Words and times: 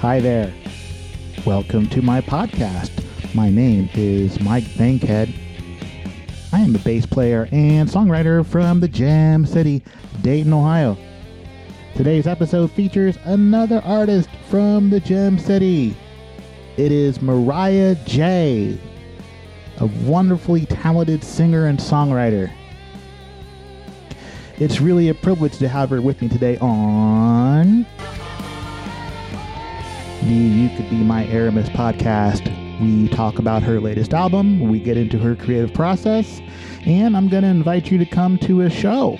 Hi 0.00 0.18
there. 0.18 0.50
Welcome 1.44 1.86
to 1.90 2.00
my 2.00 2.22
podcast. 2.22 2.90
My 3.34 3.50
name 3.50 3.90
is 3.92 4.40
Mike 4.40 4.64
Bankhead. 4.78 5.28
I 6.54 6.60
am 6.60 6.74
a 6.74 6.78
bass 6.78 7.04
player 7.04 7.50
and 7.52 7.86
songwriter 7.86 8.46
from 8.46 8.80
the 8.80 8.88
Gem 8.88 9.44
City, 9.44 9.84
Dayton, 10.22 10.54
Ohio. 10.54 10.96
Today's 11.96 12.26
episode 12.26 12.70
features 12.70 13.18
another 13.24 13.82
artist 13.84 14.30
from 14.48 14.88
the 14.88 15.00
Gem 15.00 15.38
City. 15.38 15.94
It 16.78 16.92
is 16.92 17.20
Mariah 17.20 17.94
J., 18.06 18.80
a 19.80 19.86
wonderfully 20.06 20.64
talented 20.64 21.22
singer 21.22 21.66
and 21.66 21.78
songwriter. 21.78 22.50
It's 24.58 24.80
really 24.80 25.10
a 25.10 25.14
privilege 25.14 25.58
to 25.58 25.68
have 25.68 25.90
her 25.90 26.00
with 26.00 26.22
me 26.22 26.30
today 26.30 26.56
on 26.56 27.84
You 30.34 30.68
Could 30.76 30.88
Be 30.88 31.02
My 31.02 31.26
Aramis 31.26 31.68
podcast. 31.70 32.46
We 32.80 33.08
talk 33.08 33.40
about 33.40 33.64
her 33.64 33.80
latest 33.80 34.14
album, 34.14 34.60
we 34.60 34.78
get 34.78 34.96
into 34.96 35.18
her 35.18 35.34
creative 35.34 35.74
process, 35.74 36.40
and 36.86 37.16
I'm 37.16 37.28
going 37.28 37.42
to 37.42 37.48
invite 37.48 37.90
you 37.90 37.98
to 37.98 38.06
come 38.06 38.38
to 38.38 38.60
a 38.60 38.70
show 38.70 39.18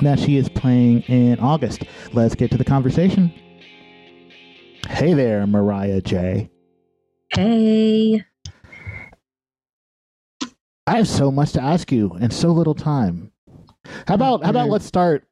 that 0.00 0.20
she 0.20 0.36
is 0.36 0.48
playing 0.48 1.02
in 1.02 1.40
August. 1.40 1.82
Let's 2.12 2.36
get 2.36 2.52
to 2.52 2.56
the 2.56 2.64
conversation. 2.64 3.32
Hey 4.88 5.14
there, 5.14 5.44
Mariah 5.48 6.00
J. 6.00 6.48
Hey. 7.34 8.24
I 10.86 10.96
have 10.96 11.08
so 11.08 11.32
much 11.32 11.52
to 11.52 11.60
ask 11.62 11.90
you 11.90 12.12
and 12.20 12.32
so 12.32 12.52
little 12.52 12.76
time. 12.76 13.32
How 14.06 14.14
about 14.14 14.44
how 14.44 14.50
about 14.50 14.68
let's 14.68 14.86
start 14.86 15.26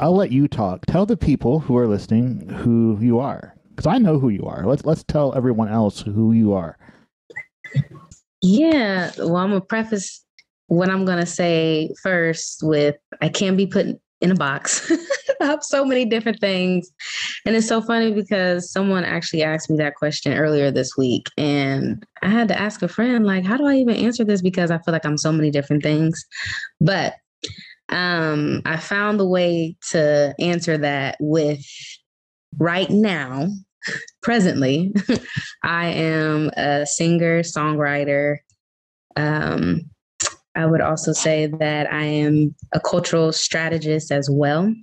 I'll 0.00 0.16
let 0.16 0.32
you 0.32 0.48
talk. 0.48 0.86
Tell 0.86 1.04
the 1.04 1.18
people 1.18 1.60
who 1.60 1.76
are 1.76 1.86
listening 1.86 2.48
who 2.48 2.96
you 2.98 3.18
are 3.18 3.54
because 3.74 3.86
I 3.86 3.98
know 3.98 4.18
who 4.18 4.28
you 4.28 4.44
are. 4.44 4.66
Let's 4.66 4.84
let's 4.84 5.04
tell 5.04 5.34
everyone 5.34 5.68
else 5.68 6.00
who 6.00 6.32
you 6.32 6.52
are. 6.52 6.78
Yeah, 8.42 9.10
well, 9.18 9.36
I'm 9.36 9.50
gonna 9.50 9.60
preface 9.60 10.24
what 10.66 10.90
I'm 10.90 11.04
gonna 11.04 11.26
say 11.26 11.90
first 12.02 12.60
with 12.62 12.96
I 13.20 13.28
can't 13.28 13.56
be 13.56 13.66
put 13.66 13.86
in 14.20 14.30
a 14.30 14.34
box. 14.34 14.90
I 15.40 15.46
have 15.46 15.64
so 15.64 15.84
many 15.84 16.04
different 16.04 16.40
things, 16.40 16.90
and 17.46 17.56
it's 17.56 17.66
so 17.66 17.80
funny 17.80 18.12
because 18.12 18.70
someone 18.70 19.04
actually 19.04 19.42
asked 19.42 19.70
me 19.70 19.76
that 19.78 19.96
question 19.96 20.32
earlier 20.32 20.70
this 20.70 20.96
week, 20.96 21.28
and 21.36 22.04
I 22.22 22.28
had 22.28 22.48
to 22.48 22.60
ask 22.60 22.82
a 22.82 22.88
friend 22.88 23.26
like, 23.26 23.44
how 23.44 23.56
do 23.56 23.66
I 23.66 23.76
even 23.76 23.96
answer 23.96 24.24
this 24.24 24.42
because 24.42 24.70
I 24.70 24.78
feel 24.78 24.92
like 24.92 25.06
I'm 25.06 25.18
so 25.18 25.32
many 25.32 25.50
different 25.50 25.82
things, 25.82 26.24
but 26.80 27.14
um, 27.88 28.62
I 28.64 28.76
found 28.78 29.20
the 29.20 29.26
way 29.26 29.76
to 29.90 30.34
answer 30.38 30.78
that 30.78 31.16
with 31.20 31.64
right 32.58 32.90
now 32.90 33.48
presently, 34.22 34.94
I 35.64 35.86
am 35.86 36.50
a 36.56 36.86
singer, 36.86 37.40
songwriter. 37.40 38.38
Um, 39.16 39.90
I 40.54 40.66
would 40.66 40.80
also 40.80 41.12
say 41.12 41.46
that 41.46 41.92
I 41.92 42.02
am 42.02 42.54
a 42.72 42.80
cultural 42.80 43.32
strategist 43.32 44.12
as 44.12 44.28
well. 44.30 44.74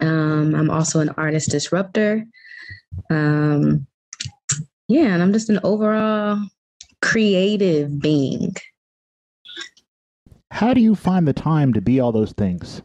Um, 0.00 0.54
I'm 0.54 0.70
also 0.70 1.00
an 1.00 1.10
artist 1.10 1.50
disruptor. 1.50 2.24
Um, 3.10 3.86
yeah, 4.88 5.14
and 5.14 5.22
I'm 5.22 5.32
just 5.32 5.48
an 5.48 5.60
overall 5.62 6.38
creative 7.00 8.00
being. 8.00 8.54
How 10.50 10.74
do 10.74 10.80
you 10.80 10.94
find 10.94 11.26
the 11.26 11.32
time 11.32 11.72
to 11.72 11.80
be 11.80 11.98
all 11.98 12.12
those 12.12 12.32
things? 12.32 12.82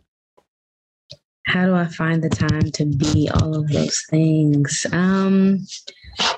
How 1.47 1.65
do 1.65 1.73
I 1.73 1.85
find 1.85 2.21
the 2.21 2.29
time 2.29 2.71
to 2.71 2.85
be 2.85 3.29
all 3.33 3.55
of 3.55 3.69
those 3.69 4.03
things? 4.09 4.85
Um, 4.91 5.65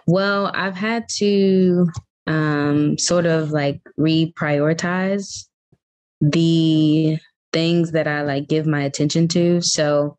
well, 0.06 0.52
I've 0.54 0.76
had 0.76 1.10
to 1.18 1.88
um, 2.28 2.98
sort 2.98 3.26
of 3.26 3.50
like 3.50 3.82
reprioritize 4.00 5.46
the 6.22 7.18
things 7.52 7.92
that 7.92 8.08
I 8.08 8.22
like 8.22 8.48
give 8.48 8.68
my 8.68 8.84
attention 8.84 9.28
to. 9.30 9.62
So 9.62 10.18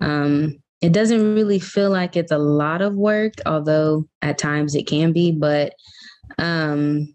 um, 0.00 0.58
it 0.80 0.92
doesn't 0.92 1.34
really 1.34 1.58
feel 1.58 1.90
like 1.90 2.16
it's 2.16 2.32
a 2.32 2.38
lot 2.38 2.80
of 2.80 2.94
work, 2.94 3.34
although 3.44 4.06
at 4.22 4.38
times 4.38 4.74
it 4.74 4.86
can 4.86 5.12
be. 5.12 5.32
But 5.32 5.74
um, 6.38 7.14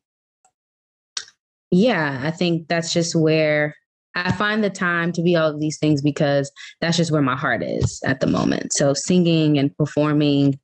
yeah, 1.71 2.21
I 2.23 2.29
think 2.29 2.67
that's 2.67 2.93
just 2.93 3.15
where 3.15 3.75
I 4.15 4.31
find 4.31 4.63
the 4.63 4.69
time 4.69 5.11
to 5.13 5.21
be 5.21 5.35
all 5.35 5.49
of 5.49 5.59
these 5.59 5.77
things 5.77 6.01
because 6.01 6.51
that's 6.79 6.97
just 6.97 7.11
where 7.11 7.21
my 7.21 7.35
heart 7.35 7.61
is 7.61 8.01
at 8.05 8.21
the 8.21 8.27
moment. 8.27 8.73
So 8.73 8.93
singing 8.93 9.57
and 9.57 9.75
performing, 9.77 10.57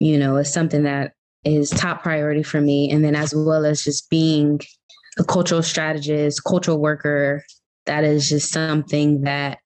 you 0.00 0.18
know, 0.18 0.36
is 0.36 0.52
something 0.52 0.82
that 0.82 1.12
is 1.44 1.70
top 1.70 2.02
priority 2.02 2.42
for 2.42 2.60
me. 2.60 2.90
And 2.90 3.04
then 3.04 3.14
as 3.14 3.34
well 3.34 3.64
as 3.64 3.82
just 3.82 4.10
being 4.10 4.60
a 5.18 5.24
cultural 5.24 5.62
strategist, 5.62 6.42
cultural 6.44 6.80
worker, 6.80 7.44
that 7.86 8.04
is 8.04 8.28
just 8.28 8.52
something 8.52 9.22
that 9.22 9.58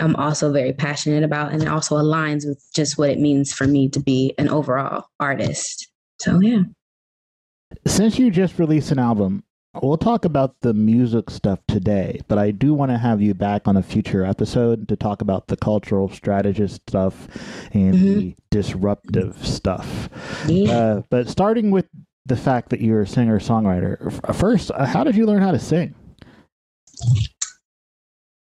I'm 0.00 0.16
also 0.16 0.52
very 0.52 0.72
passionate 0.72 1.22
about 1.22 1.52
and 1.52 1.62
it 1.62 1.68
also 1.68 1.96
aligns 1.96 2.46
with 2.46 2.62
just 2.74 2.98
what 2.98 3.10
it 3.10 3.18
means 3.18 3.52
for 3.52 3.66
me 3.66 3.88
to 3.90 4.00
be 4.00 4.34
an 4.38 4.48
overall 4.48 5.04
artist. 5.20 5.88
So 6.20 6.40
yeah. 6.40 6.62
Since 7.86 8.18
you 8.18 8.30
just 8.30 8.58
released 8.58 8.90
an 8.90 8.98
album, 8.98 9.44
We'll 9.74 9.98
talk 9.98 10.24
about 10.24 10.56
the 10.62 10.74
music 10.74 11.30
stuff 11.30 11.60
today, 11.68 12.20
but 12.26 12.38
I 12.38 12.50
do 12.50 12.74
want 12.74 12.90
to 12.90 12.98
have 12.98 13.22
you 13.22 13.34
back 13.34 13.68
on 13.68 13.76
a 13.76 13.82
future 13.84 14.24
episode 14.24 14.88
to 14.88 14.96
talk 14.96 15.22
about 15.22 15.46
the 15.46 15.56
cultural 15.56 16.08
strategist 16.08 16.82
stuff 16.88 17.28
and 17.72 17.94
mm-hmm. 17.94 18.18
the 18.18 18.36
disruptive 18.50 19.46
stuff. 19.46 20.08
Yeah. 20.48 20.72
Uh, 20.72 21.02
but 21.08 21.28
starting 21.28 21.70
with 21.70 21.86
the 22.26 22.36
fact 22.36 22.70
that 22.70 22.80
you're 22.80 23.02
a 23.02 23.06
singer 23.06 23.38
songwriter, 23.38 24.34
first, 24.34 24.72
uh, 24.72 24.86
how 24.86 25.04
did 25.04 25.14
you 25.14 25.24
learn 25.24 25.40
how 25.40 25.52
to 25.52 25.60
sing? 25.60 25.94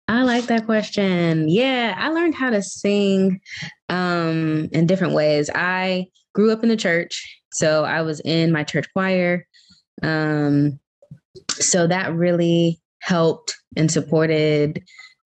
I 0.07 0.23
like 0.23 0.45
that 0.45 0.65
question. 0.65 1.47
Yeah, 1.47 1.93
I 1.95 2.09
learned 2.09 2.33
how 2.33 2.49
to 2.49 2.63
sing 2.63 3.39
um, 3.87 4.67
in 4.71 4.87
different 4.87 5.13
ways. 5.13 5.51
I 5.53 6.07
grew 6.33 6.51
up 6.51 6.63
in 6.63 6.69
the 6.69 6.75
church, 6.75 7.39
so 7.53 7.85
I 7.85 8.01
was 8.01 8.19
in 8.21 8.51
my 8.51 8.63
church 8.63 8.87
choir. 8.93 9.45
Um, 10.01 10.79
so 11.59 11.87
that 11.87 12.13
really 12.13 12.79
helped 12.99 13.55
and 13.75 13.91
supported 13.91 14.83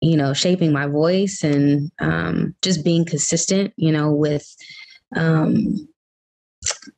you 0.02 0.16
know 0.16 0.34
shaping 0.34 0.72
my 0.72 0.88
voice 0.88 1.44
and 1.44 1.92
um, 2.00 2.56
just 2.62 2.84
being 2.84 3.06
consistent 3.06 3.74
you 3.78 3.92
know 3.92 4.12
with 4.12 4.48
um, 5.16 5.88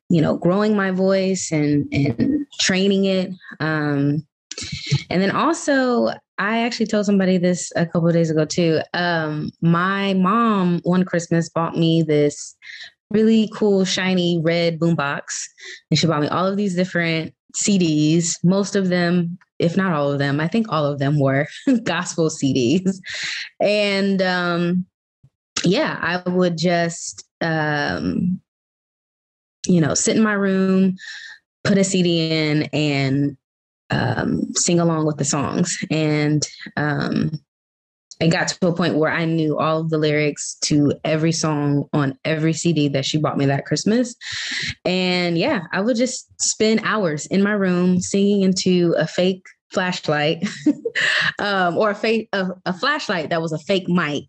you 0.09 0.21
know 0.21 0.37
growing 0.37 0.75
my 0.75 0.91
voice 0.91 1.51
and 1.51 1.87
and 1.91 2.45
training 2.59 3.05
it. 3.05 3.31
Um, 3.59 4.25
and 5.09 5.21
then 5.21 5.31
also 5.31 6.09
i 6.37 6.59
actually 6.59 6.85
told 6.85 7.05
somebody 7.05 7.37
this 7.37 7.71
a 7.77 7.85
couple 7.85 8.11
days 8.11 8.29
ago 8.29 8.45
too. 8.45 8.81
Um, 8.93 9.51
my 9.61 10.13
mom 10.15 10.81
one 10.83 11.05
christmas 11.05 11.49
bought 11.49 11.77
me 11.77 12.01
this 12.01 12.57
really 13.11 13.49
cool 13.55 13.85
shiny 13.85 14.39
red 14.43 14.79
boombox. 14.79 15.23
And 15.89 15.99
she 15.99 16.07
bought 16.07 16.21
me 16.21 16.27
all 16.27 16.45
of 16.45 16.57
these 16.57 16.75
different 16.75 17.33
CDs, 17.55 18.35
most 18.43 18.75
of 18.75 18.89
them, 18.89 19.37
if 19.57 19.75
not 19.75 19.93
all 19.93 20.11
of 20.11 20.19
them, 20.19 20.39
I 20.39 20.47
think 20.47 20.67
all 20.69 20.85
of 20.85 20.99
them 20.99 21.19
were 21.19 21.47
gospel 21.83 22.29
CDs. 22.29 22.97
And 23.59 24.21
um, 24.21 24.85
yeah, 25.63 25.97
I 26.01 26.29
would 26.29 26.57
just, 26.57 27.27
um, 27.41 28.39
you 29.67 29.81
know, 29.81 29.93
sit 29.93 30.15
in 30.15 30.23
my 30.23 30.33
room, 30.33 30.95
put 31.63 31.77
a 31.77 31.83
CD 31.83 32.31
in, 32.31 32.63
and 32.73 33.37
um, 33.89 34.53
sing 34.53 34.79
along 34.79 35.05
with 35.05 35.17
the 35.17 35.25
songs. 35.25 35.77
And 35.91 36.47
um, 36.77 37.31
it 38.19 38.29
got 38.29 38.49
to 38.49 38.67
a 38.67 38.75
point 38.75 38.95
where 38.95 39.11
I 39.11 39.25
knew 39.25 39.57
all 39.57 39.79
of 39.79 39.89
the 39.89 39.97
lyrics 39.97 40.55
to 40.65 40.93
every 41.05 41.31
song 41.31 41.87
on 41.93 42.17
every 42.25 42.53
CD 42.53 42.89
that 42.89 43.05
she 43.05 43.17
bought 43.17 43.37
me 43.37 43.45
that 43.45 43.65
Christmas. 43.65 44.15
And 44.83 45.37
yeah, 45.37 45.61
I 45.71 45.81
would 45.81 45.95
just 45.95 46.29
spend 46.41 46.81
hours 46.83 47.25
in 47.27 47.41
my 47.41 47.53
room 47.53 48.01
singing 48.01 48.41
into 48.41 48.93
a 48.97 49.07
fake 49.07 49.43
flashlight 49.71 50.47
um, 51.39 51.77
or 51.77 51.91
a 51.91 51.95
fake 51.95 52.27
a, 52.33 52.47
a, 52.65 52.73
flashlight 52.73 53.29
that 53.29 53.41
was 53.41 53.51
a 53.51 53.59
fake 53.59 53.87
mic 53.87 54.23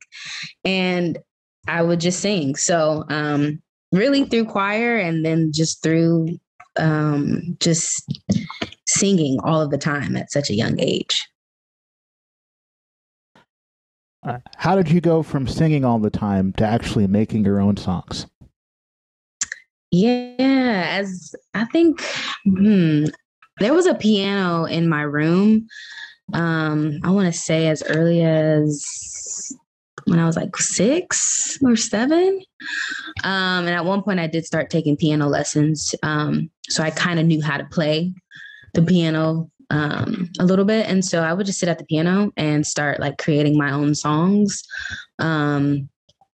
and 0.64 1.18
i 1.66 1.80
would 1.80 1.98
just 1.98 2.20
sing 2.20 2.54
so 2.54 3.04
um, 3.08 3.60
really 3.92 4.24
through 4.24 4.44
choir 4.44 4.98
and 4.98 5.24
then 5.24 5.50
just 5.50 5.82
through 5.82 6.28
um, 6.78 7.56
just 7.58 8.04
singing 8.86 9.38
all 9.42 9.62
of 9.62 9.70
the 9.70 9.78
time 9.78 10.14
at 10.14 10.30
such 10.30 10.50
a 10.50 10.54
young 10.54 10.78
age 10.78 11.26
how 14.56 14.76
did 14.76 14.90
you 14.90 15.00
go 15.00 15.22
from 15.22 15.48
singing 15.48 15.84
all 15.84 15.98
the 15.98 16.10
time 16.10 16.52
to 16.54 16.64
actually 16.64 17.06
making 17.06 17.44
your 17.44 17.60
own 17.60 17.76
songs? 17.76 18.26
Yeah, 19.90 20.86
as 20.88 21.34
I 21.54 21.64
think 21.66 22.02
hmm, 22.44 23.06
there 23.58 23.74
was 23.74 23.86
a 23.86 23.94
piano 23.94 24.64
in 24.64 24.88
my 24.88 25.02
room. 25.02 25.66
Um, 26.32 27.00
I 27.02 27.10
want 27.10 27.32
to 27.32 27.38
say 27.38 27.68
as 27.68 27.82
early 27.82 28.22
as 28.22 29.52
when 30.04 30.18
I 30.18 30.26
was 30.26 30.36
like 30.36 30.56
six 30.56 31.58
or 31.62 31.76
seven. 31.76 32.40
Um, 33.24 33.66
and 33.66 33.70
at 33.70 33.84
one 33.84 34.02
point, 34.02 34.20
I 34.20 34.26
did 34.26 34.46
start 34.46 34.70
taking 34.70 34.96
piano 34.96 35.28
lessons. 35.28 35.94
Um, 36.02 36.50
so 36.68 36.82
I 36.82 36.90
kind 36.90 37.18
of 37.18 37.26
knew 37.26 37.42
how 37.42 37.56
to 37.56 37.64
play 37.64 38.14
the 38.74 38.82
piano 38.82 39.50
um, 39.70 40.28
a 40.38 40.44
little 40.44 40.64
bit. 40.64 40.86
And 40.86 41.04
so 41.04 41.22
I 41.22 41.32
would 41.32 41.46
just 41.46 41.58
sit 41.58 41.68
at 41.68 41.78
the 41.78 41.84
piano 41.84 42.32
and 42.36 42.66
start 42.66 43.00
like 43.00 43.18
creating 43.18 43.56
my 43.56 43.72
own 43.72 43.94
songs 43.94 44.62
um, 45.18 45.88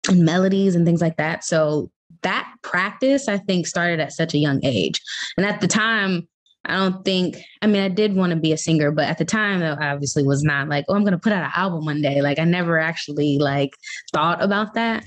and 0.09 0.25
melodies 0.25 0.75
and 0.75 0.87
things 0.87 1.01
like 1.01 1.17
that. 1.17 1.45
So 1.45 1.91
that 2.23 2.51
practice, 2.63 3.29
I 3.29 3.39
think, 3.39 3.67
started 3.67 4.01
at 4.01 4.13
such 4.13 4.35
a 4.35 4.39
young 4.39 4.65
age. 4.65 5.01
And 5.37 5.45
at 5.45 5.61
the 5.61 5.69
time, 5.69 6.27
I 6.65 6.77
don't 6.77 7.05
think, 7.05 7.37
I 7.61 7.67
mean, 7.67 7.83
I 7.83 7.89
did 7.89 8.17
want 8.17 8.31
to 8.31 8.37
be 8.37 8.53
a 8.53 8.57
singer, 8.57 8.91
but 8.91 9.05
at 9.05 9.19
the 9.19 9.25
time, 9.25 9.63
I 9.63 9.93
obviously 9.93 10.23
was 10.23 10.43
not 10.43 10.69
like, 10.69 10.87
oh, 10.89 10.95
I'm 10.95 11.03
going 11.03 11.13
to 11.13 11.19
put 11.19 11.33
out 11.33 11.45
an 11.45 11.53
album 11.55 11.85
one 11.85 12.01
day. 12.01 12.23
Like, 12.23 12.39
I 12.39 12.45
never 12.45 12.79
actually 12.79 13.39
like 13.39 13.75
thought 14.15 14.43
about 14.43 14.73
that. 14.75 15.05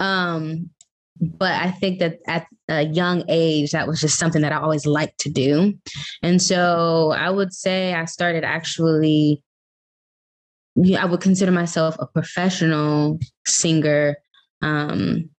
Um, 0.00 0.70
but 1.20 1.52
I 1.52 1.70
think 1.70 1.98
that 2.00 2.18
at 2.26 2.46
a 2.68 2.82
young 2.82 3.24
age, 3.28 3.70
that 3.72 3.86
was 3.86 4.00
just 4.00 4.18
something 4.18 4.42
that 4.42 4.52
I 4.52 4.58
always 4.58 4.86
liked 4.86 5.18
to 5.20 5.30
do. 5.30 5.74
And 6.22 6.40
so 6.40 7.12
I 7.16 7.30
would 7.30 7.52
say 7.52 7.94
I 7.94 8.04
started 8.04 8.44
actually, 8.44 9.42
I 10.98 11.04
would 11.06 11.20
consider 11.20 11.52
myself 11.52 11.96
a 11.98 12.06
professional 12.06 13.18
singer 13.46 14.16
um, 14.62 15.30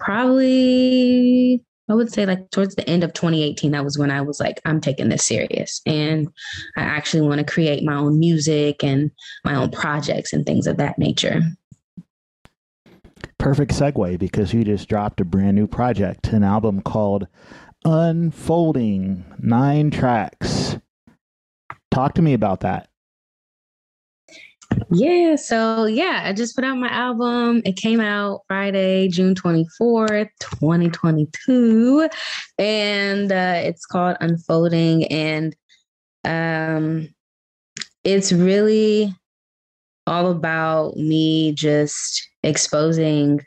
probably 0.00 1.62
I 1.88 1.94
would 1.94 2.12
say 2.12 2.26
like 2.26 2.50
towards 2.50 2.74
the 2.74 2.88
end 2.88 3.04
of 3.04 3.12
2018, 3.12 3.70
that 3.70 3.84
was 3.84 3.96
when 3.96 4.10
I 4.10 4.20
was 4.20 4.40
like, 4.40 4.60
I'm 4.64 4.80
taking 4.80 5.08
this 5.08 5.24
serious. 5.24 5.80
And 5.86 6.28
I 6.76 6.82
actually 6.82 7.26
want 7.28 7.38
to 7.38 7.44
create 7.52 7.84
my 7.84 7.94
own 7.94 8.18
music 8.18 8.82
and 8.82 9.10
my 9.44 9.54
own 9.54 9.70
projects 9.70 10.32
and 10.32 10.44
things 10.44 10.66
of 10.66 10.78
that 10.78 10.98
nature. 10.98 11.42
Perfect 13.38 13.72
segue 13.72 14.18
because 14.18 14.52
you 14.52 14.64
just 14.64 14.88
dropped 14.88 15.20
a 15.20 15.24
brand 15.24 15.56
new 15.56 15.66
project, 15.66 16.28
an 16.28 16.42
album 16.42 16.80
called 16.80 17.26
Unfolding, 17.84 19.24
nine 19.38 19.90
tracks. 19.90 20.78
Talk 21.90 22.14
to 22.14 22.22
me 22.22 22.34
about 22.34 22.60
that. 22.60 22.88
Yeah, 24.90 25.36
so 25.36 25.84
yeah, 25.84 26.22
I 26.24 26.32
just 26.32 26.54
put 26.56 26.64
out 26.64 26.76
my 26.76 26.88
album. 26.88 27.62
It 27.64 27.76
came 27.76 28.00
out 28.00 28.42
Friday, 28.48 29.08
June 29.08 29.34
24th, 29.34 30.28
2022. 30.40 32.08
And 32.58 33.32
uh, 33.32 33.60
it's 33.62 33.86
called 33.86 34.16
Unfolding. 34.20 35.04
And 35.04 35.56
um, 36.24 37.08
it's 38.04 38.32
really 38.32 39.14
all 40.06 40.30
about 40.30 40.96
me 40.96 41.52
just 41.52 42.28
exposing 42.42 43.44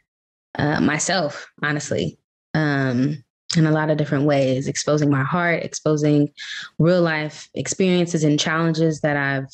uh, 0.58 0.82
myself, 0.82 1.48
honestly, 1.64 2.20
um, 2.54 3.24
in 3.56 3.66
a 3.66 3.72
lot 3.72 3.90
of 3.90 3.98
different 3.98 4.26
ways, 4.26 4.68
exposing 4.68 5.10
my 5.10 5.24
heart, 5.24 5.64
exposing 5.64 6.30
real 6.78 7.02
life 7.02 7.50
experiences 7.54 8.24
and 8.24 8.40
challenges 8.40 9.02
that 9.02 9.18
I've 9.18 9.48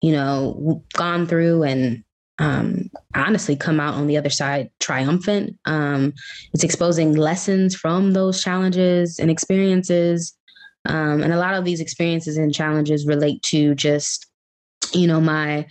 you 0.00 0.12
know, 0.12 0.82
gone 0.94 1.26
through 1.26 1.64
and 1.64 2.04
um, 2.38 2.88
honestly 3.14 3.56
come 3.56 3.80
out 3.80 3.94
on 3.94 4.06
the 4.06 4.16
other 4.16 4.30
side 4.30 4.70
triumphant. 4.78 5.58
Um, 5.64 6.14
it's 6.52 6.62
exposing 6.62 7.14
lessons 7.14 7.74
from 7.74 8.12
those 8.12 8.42
challenges 8.42 9.18
and 9.18 9.30
experiences. 9.30 10.36
Um, 10.84 11.22
and 11.22 11.32
a 11.32 11.38
lot 11.38 11.54
of 11.54 11.64
these 11.64 11.80
experiences 11.80 12.36
and 12.36 12.54
challenges 12.54 13.06
relate 13.06 13.42
to 13.44 13.74
just, 13.74 14.26
you 14.92 15.06
know, 15.06 15.20
my 15.20 15.66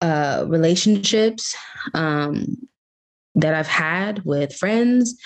uh, 0.00 0.44
relationships 0.46 1.54
um, 1.94 2.56
that 3.34 3.54
I've 3.54 3.68
had 3.68 4.24
with 4.24 4.54
friends, 4.54 5.16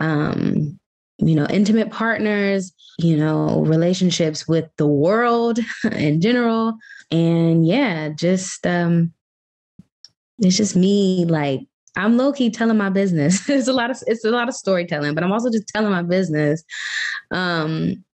um, 0.00 0.78
you 1.18 1.34
know, 1.34 1.46
intimate 1.46 1.90
partners, 1.90 2.72
you 2.98 3.16
know, 3.16 3.62
relationships 3.64 4.46
with 4.46 4.66
the 4.76 4.86
world 4.86 5.58
in 5.92 6.20
general 6.20 6.78
and 7.10 7.66
yeah, 7.66 8.10
just 8.10 8.66
um 8.66 9.12
it's 10.38 10.56
just 10.56 10.76
me 10.76 11.24
like 11.24 11.60
I'm 11.96 12.16
low 12.16 12.32
key 12.32 12.50
telling 12.50 12.76
my 12.76 12.90
business. 12.90 13.48
it's 13.48 13.68
a 13.68 13.72
lot 13.72 13.90
of 13.90 14.02
it's 14.06 14.24
a 14.24 14.30
lot 14.30 14.48
of 14.48 14.54
storytelling, 14.54 15.14
but 15.14 15.24
I'm 15.24 15.32
also 15.32 15.50
just 15.50 15.68
telling 15.68 15.90
my 15.90 16.02
business 16.02 16.62
um 17.30 18.04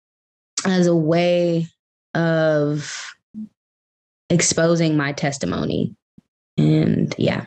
as 0.67 0.87
a 0.87 0.97
way 0.97 1.67
of 2.15 3.15
exposing 4.31 4.97
my 4.97 5.13
testimony. 5.13 5.95
And 6.57 7.15
yeah, 7.19 7.47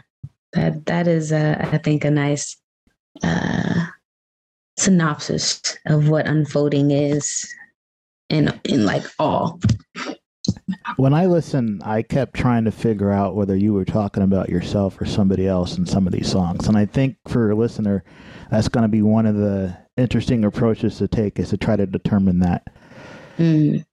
that 0.53 0.85
that 0.85 1.07
is 1.07 1.31
uh, 1.31 1.57
I 1.71 1.77
think 1.77 2.03
a 2.03 2.11
nice 2.11 2.57
uh 3.23 3.85
synopsis 4.77 5.61
of 5.87 6.07
what 6.09 6.27
unfolding 6.27 6.91
is 6.91 7.47
in 8.29 8.59
in 8.65 8.85
like 8.85 9.03
all 9.17 9.59
when 10.95 11.13
I 11.13 11.25
listened, 11.25 11.81
I 11.83 12.01
kept 12.01 12.35
trying 12.35 12.65
to 12.65 12.71
figure 12.71 13.11
out 13.11 13.35
whether 13.35 13.55
you 13.55 13.73
were 13.73 13.85
talking 13.85 14.23
about 14.23 14.49
yourself 14.49 14.99
or 14.99 15.05
somebody 15.05 15.47
else 15.47 15.77
in 15.77 15.85
some 15.85 16.07
of 16.07 16.13
these 16.13 16.29
songs. 16.29 16.67
And 16.67 16.77
I 16.77 16.85
think 16.85 17.17
for 17.27 17.51
a 17.51 17.55
listener, 17.55 18.03
that's 18.49 18.67
going 18.67 18.83
to 18.83 18.89
be 18.89 19.01
one 19.01 19.25
of 19.25 19.35
the 19.35 19.77
interesting 19.97 20.45
approaches 20.45 20.97
to 20.97 21.07
take 21.07 21.39
is 21.39 21.49
to 21.49 21.57
try 21.57 21.75
to 21.75 21.85
determine 21.85 22.39
that. 22.39 22.67
Mm. 23.37 23.85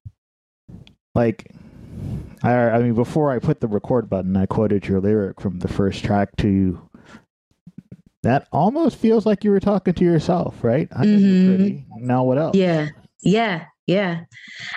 Like, 1.14 1.50
I, 2.44 2.52
I 2.70 2.78
mean, 2.82 2.94
before 2.94 3.30
I 3.30 3.38
put 3.38 3.60
the 3.60 3.68
record 3.68 4.10
button, 4.10 4.36
I 4.36 4.46
quoted 4.46 4.86
your 4.86 5.00
lyric 5.00 5.40
from 5.40 5.60
the 5.60 5.68
first 5.68 6.04
track 6.04 6.36
to 6.36 6.48
you. 6.48 6.90
that 8.22 8.48
almost 8.52 8.96
feels 8.96 9.26
like 9.26 9.44
you 9.44 9.50
were 9.50 9.60
talking 9.60 9.94
to 9.94 10.04
yourself, 10.04 10.62
right? 10.62 10.88
Mm-hmm. 10.90 12.06
Now 12.06 12.24
what 12.24 12.38
else? 12.38 12.56
Yeah. 12.56 12.88
Yeah. 13.22 13.64
Yeah. 13.86 14.20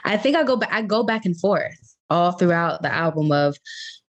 I 0.03 0.17
think 0.17 0.35
I 0.35 0.43
go 0.43 0.57
back 0.57 0.71
I 0.71 0.81
go 0.81 1.03
back 1.03 1.25
and 1.25 1.39
forth 1.39 1.95
all 2.09 2.31
throughout 2.33 2.81
the 2.81 2.93
album 2.93 3.31
of 3.31 3.57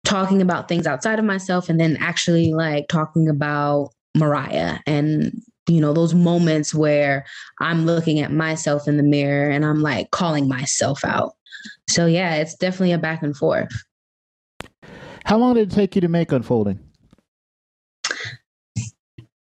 talking 0.04 0.42
about 0.42 0.68
things 0.68 0.86
outside 0.86 1.18
of 1.18 1.24
myself 1.24 1.68
and 1.68 1.78
then 1.80 1.96
actually 2.00 2.52
like 2.52 2.88
talking 2.88 3.28
about 3.28 3.90
Mariah 4.16 4.78
and 4.86 5.32
you 5.68 5.80
know 5.80 5.92
those 5.92 6.12
moments 6.14 6.74
where 6.74 7.24
I'm 7.60 7.86
looking 7.86 8.20
at 8.20 8.32
myself 8.32 8.88
in 8.88 8.96
the 8.96 9.02
mirror 9.02 9.48
and 9.48 9.64
I'm 9.64 9.80
like 9.80 10.10
calling 10.10 10.48
myself 10.48 11.04
out. 11.04 11.32
So 11.92 12.06
yeah, 12.06 12.36
it's 12.36 12.54
definitely 12.54 12.92
a 12.92 12.98
back 12.98 13.22
and 13.22 13.36
forth. 13.36 13.70
How 15.24 15.38
long 15.38 15.54
did 15.54 15.72
it 15.72 15.74
take 15.74 15.94
you 15.94 16.00
to 16.00 16.08
make 16.08 16.32
Unfolding? 16.32 16.80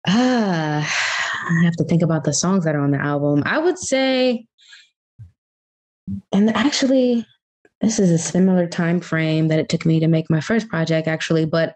Ah, 0.07 0.77
uh, 0.77 1.59
I 1.59 1.63
have 1.63 1.75
to 1.75 1.83
think 1.83 2.01
about 2.01 2.23
the 2.23 2.33
songs 2.33 2.63
that 2.63 2.75
are 2.75 2.81
on 2.81 2.91
the 2.91 2.99
album. 2.99 3.43
I 3.45 3.59
would 3.59 3.77
say 3.77 4.47
and 6.31 6.49
actually 6.55 7.25
this 7.81 7.99
is 7.99 8.09
a 8.11 8.17
similar 8.17 8.67
time 8.67 8.99
frame 8.99 9.47
that 9.49 9.59
it 9.59 9.69
took 9.69 9.85
me 9.85 9.99
to 9.99 10.07
make 10.07 10.29
my 10.29 10.41
first 10.41 10.67
project 10.69 11.07
actually 11.07 11.45
but 11.45 11.75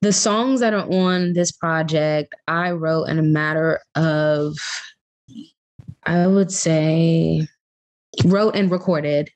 the 0.00 0.12
songs 0.12 0.60
that 0.60 0.74
are 0.74 0.90
on 0.90 1.32
this 1.32 1.52
project 1.52 2.34
i 2.48 2.70
wrote 2.70 3.04
in 3.04 3.18
a 3.18 3.22
matter 3.22 3.80
of 3.94 4.56
i 6.04 6.26
would 6.26 6.50
say 6.50 7.46
wrote 8.24 8.54
and 8.54 8.70
recorded 8.70 9.30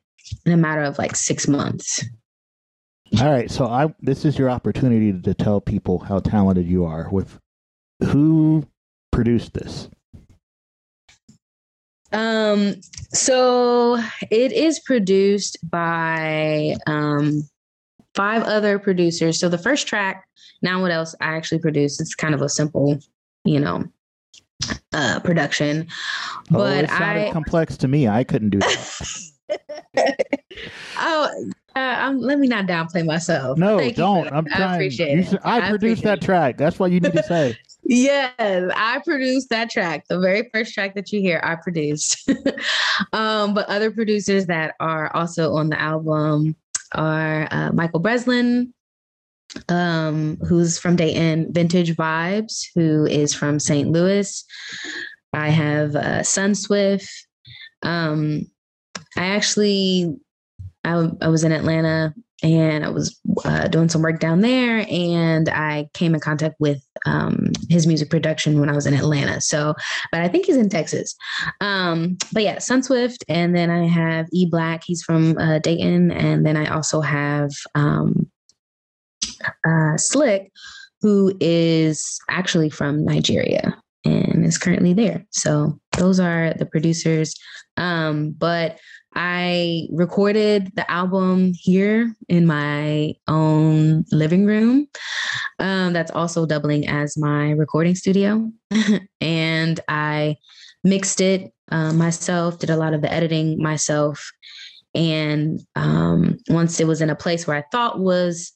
in 0.45 0.53
a 0.53 0.57
matter 0.57 0.83
of 0.83 0.99
like 0.99 1.17
six 1.17 1.49
months 1.49 2.05
all 3.21 3.31
right 3.31 3.51
so 3.51 3.67
i 3.67 3.87
this 4.01 4.25
is 4.25 4.39
your 4.39 4.51
opportunity 4.51 5.13
to 5.21 5.35
tell 5.35 5.61
people 5.61 5.99
how 5.99 6.19
talented 6.19 6.67
you 6.67 6.85
are 6.85 7.09
with 7.11 7.39
who 8.03 8.67
produced 9.13 9.55
this 9.55 9.89
um, 12.13 12.81
so 13.13 13.99
it 14.31 14.53
is 14.53 14.81
produced 14.81 15.59
by 15.69 16.77
um, 16.87 17.43
five 18.15 18.43
other 18.45 18.79
producers. 18.79 19.39
So 19.39 19.49
the 19.49 19.59
first 19.59 19.87
track, 19.87 20.27
now 20.63 20.81
what 20.81 20.91
else 20.91 21.15
I 21.21 21.37
actually 21.37 21.59
produced, 21.59 22.01
it's 22.01 22.15
kind 22.15 22.35
of 22.35 22.43
a 22.43 22.49
simple, 22.49 22.99
you 23.45 23.61
know, 23.61 23.85
uh, 24.93 25.21
production. 25.21 25.87
Oh, 26.51 26.59
but 26.59 26.85
it 26.85 26.91
sounded 26.91 27.29
I 27.29 27.33
complex 27.33 27.77
to 27.79 27.89
me. 27.89 28.09
I 28.09 28.25
couldn't 28.25 28.51
do 28.51 28.59
that. 28.59 29.21
oh, 30.99 31.51
uh, 31.77 32.15
let 32.17 32.39
me 32.39 32.49
not 32.49 32.67
downplay 32.67 33.05
myself. 33.05 33.59
No, 33.59 33.79
Thank 33.79 33.97
don't. 33.97 34.33
I'm 34.33 34.47
trying. 34.47 34.63
I 34.63 34.75
appreciate 34.75 35.19
it. 35.19 35.29
Should, 35.29 35.41
I, 35.45 35.67
I 35.67 35.71
produced 35.71 36.03
that 36.05 36.23
track. 36.23 36.57
That's 36.57 36.79
what 36.79 36.91
you 36.91 37.01
need 37.01 37.13
to 37.13 37.23
say. 37.23 37.57
yes, 37.85 38.33
I 38.39 39.01
produced 39.05 39.51
that 39.51 39.71
track. 39.71 40.07
The 40.09 40.19
very 40.19 40.49
first 40.55 40.73
track 40.73 40.95
that 40.95 41.13
you 41.13 41.21
hear, 41.21 41.41
I 41.43 41.57
produced. 41.57 42.31
um, 43.13 43.53
but 43.53 43.69
other 43.69 43.91
producers 43.91 44.47
that 44.47 44.75
are 44.81 45.15
also 45.15 45.53
on 45.55 45.69
the 45.69 45.81
album 45.81 46.57
are 46.93 47.47
uh, 47.51 47.73
Michael 47.73 48.01
Breslin, 48.01 48.73
um, 49.69 50.39
who's 50.49 50.79
from 50.79 50.97
Dayton, 50.97 51.53
Vintage 51.53 51.95
Vibes, 51.95 52.69
who 52.75 53.05
is 53.05 53.35
from 53.35 53.61
St. 53.61 53.91
Louis. 53.91 54.45
I 55.35 55.51
have 55.51 55.95
uh, 55.95 56.23
Sun 56.23 56.55
Swift. 56.55 57.11
Um, 57.83 58.51
I 59.17 59.27
actually 59.27 60.17
I, 60.85 61.11
I 61.21 61.29
was 61.29 61.45
in 61.45 61.53
Atlanta 61.53 62.15
and 62.43 62.85
I 62.85 62.91
was 62.91 63.19
uh, 63.45 63.67
doing 63.69 63.89
some 63.89 64.03
work 64.03 64.21
down 64.21 64.41
there, 64.41 64.87
and 64.91 65.49
I 65.49 65.89
came 65.95 66.15
in 66.15 66.21
contact 66.21 66.57
with 66.61 66.87
um, 67.07 67.51
his 67.71 67.87
music 67.87 68.11
production 68.11 68.61
when 68.61 68.69
I 68.69 68.75
was 68.75 68.87
in 68.87 68.93
Atlanta. 68.93 69.41
So, 69.41 69.75
but 70.13 70.21
I 70.21 70.29
think 70.29 70.45
he's 70.45 70.57
in 70.57 70.69
Texas. 70.69 71.17
Um, 71.63 72.19
but 72.33 72.43
yeah, 72.43 72.59
Sun 72.59 72.83
Swift, 72.83 73.25
and 73.27 73.57
then 73.57 73.71
I 73.71 73.87
have 73.87 74.27
E 74.33 74.47
Black. 74.51 74.83
He's 74.85 75.03
from 75.03 75.37
uh, 75.39 75.61
Dayton, 75.61 76.11
and 76.11 76.45
then 76.45 76.57
I 76.59 76.67
also 76.67 77.01
have 77.01 77.51
um, 77.75 78.31
uh, 79.67 79.97
Slick, 79.97 80.53
who 81.01 81.35
is 81.41 82.21
actually 82.29 82.71
from 82.71 83.05
Nigeria 83.05 83.77
and 84.05 84.45
is 84.45 84.59
currently 84.59 84.93
there. 84.93 85.25
So 85.31 85.81
those 85.97 86.21
are 86.21 86.55
the 86.55 86.67
producers. 86.67 87.35
Um, 87.77 88.33
but 88.33 88.79
I 89.15 89.89
recorded 89.93 90.73
the 90.77 90.89
album 90.91 91.53
here 91.55 92.15
in 92.29 92.47
my 92.47 93.15
own 93.27 94.05
living 94.13 94.45
room. 94.45 94.89
Um, 95.59 95.95
that's 95.95 96.11
also 96.11 96.45
doubling 96.45 96.87
as 96.87 97.17
my 97.17 97.53
recording 97.53 97.95
studio. 97.95 98.53
and 99.23 99.81
I 99.89 100.37
mixed 100.85 101.23
it 101.23 101.51
uh, 101.71 101.95
myself, 101.95 102.59
did 102.59 102.69
a 102.69 102.77
lot 102.77 102.93
of 102.93 103.01
the 103.01 103.11
editing 103.11 103.61
myself. 103.61 104.31
And 104.95 105.61
um, 105.77 106.39
once 106.51 106.79
it 106.79 106.87
was 106.87 107.01
in 107.01 107.09
a 107.09 107.17
place 107.17 107.47
where 107.47 107.57
I 107.57 107.65
thought 107.73 107.99
was 107.99 108.53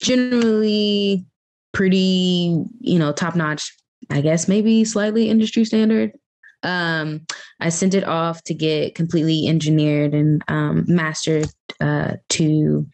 generally 0.00 1.26
pretty, 1.72 2.64
you 2.80 2.98
know, 3.00 3.12
top 3.12 3.34
notch, 3.34 3.72
I 4.10 4.20
guess 4.20 4.46
maybe 4.46 4.84
slightly 4.84 5.28
industry 5.28 5.64
standard, 5.64 6.12
um, 6.64 7.26
I 7.60 7.68
sent 7.68 7.94
it 7.94 8.04
off 8.04 8.42
to 8.44 8.54
get 8.54 8.94
completely 8.94 9.46
engineered 9.46 10.14
and 10.14 10.42
um, 10.48 10.84
mastered 10.88 11.46
uh, 11.80 12.14
to 12.30 12.86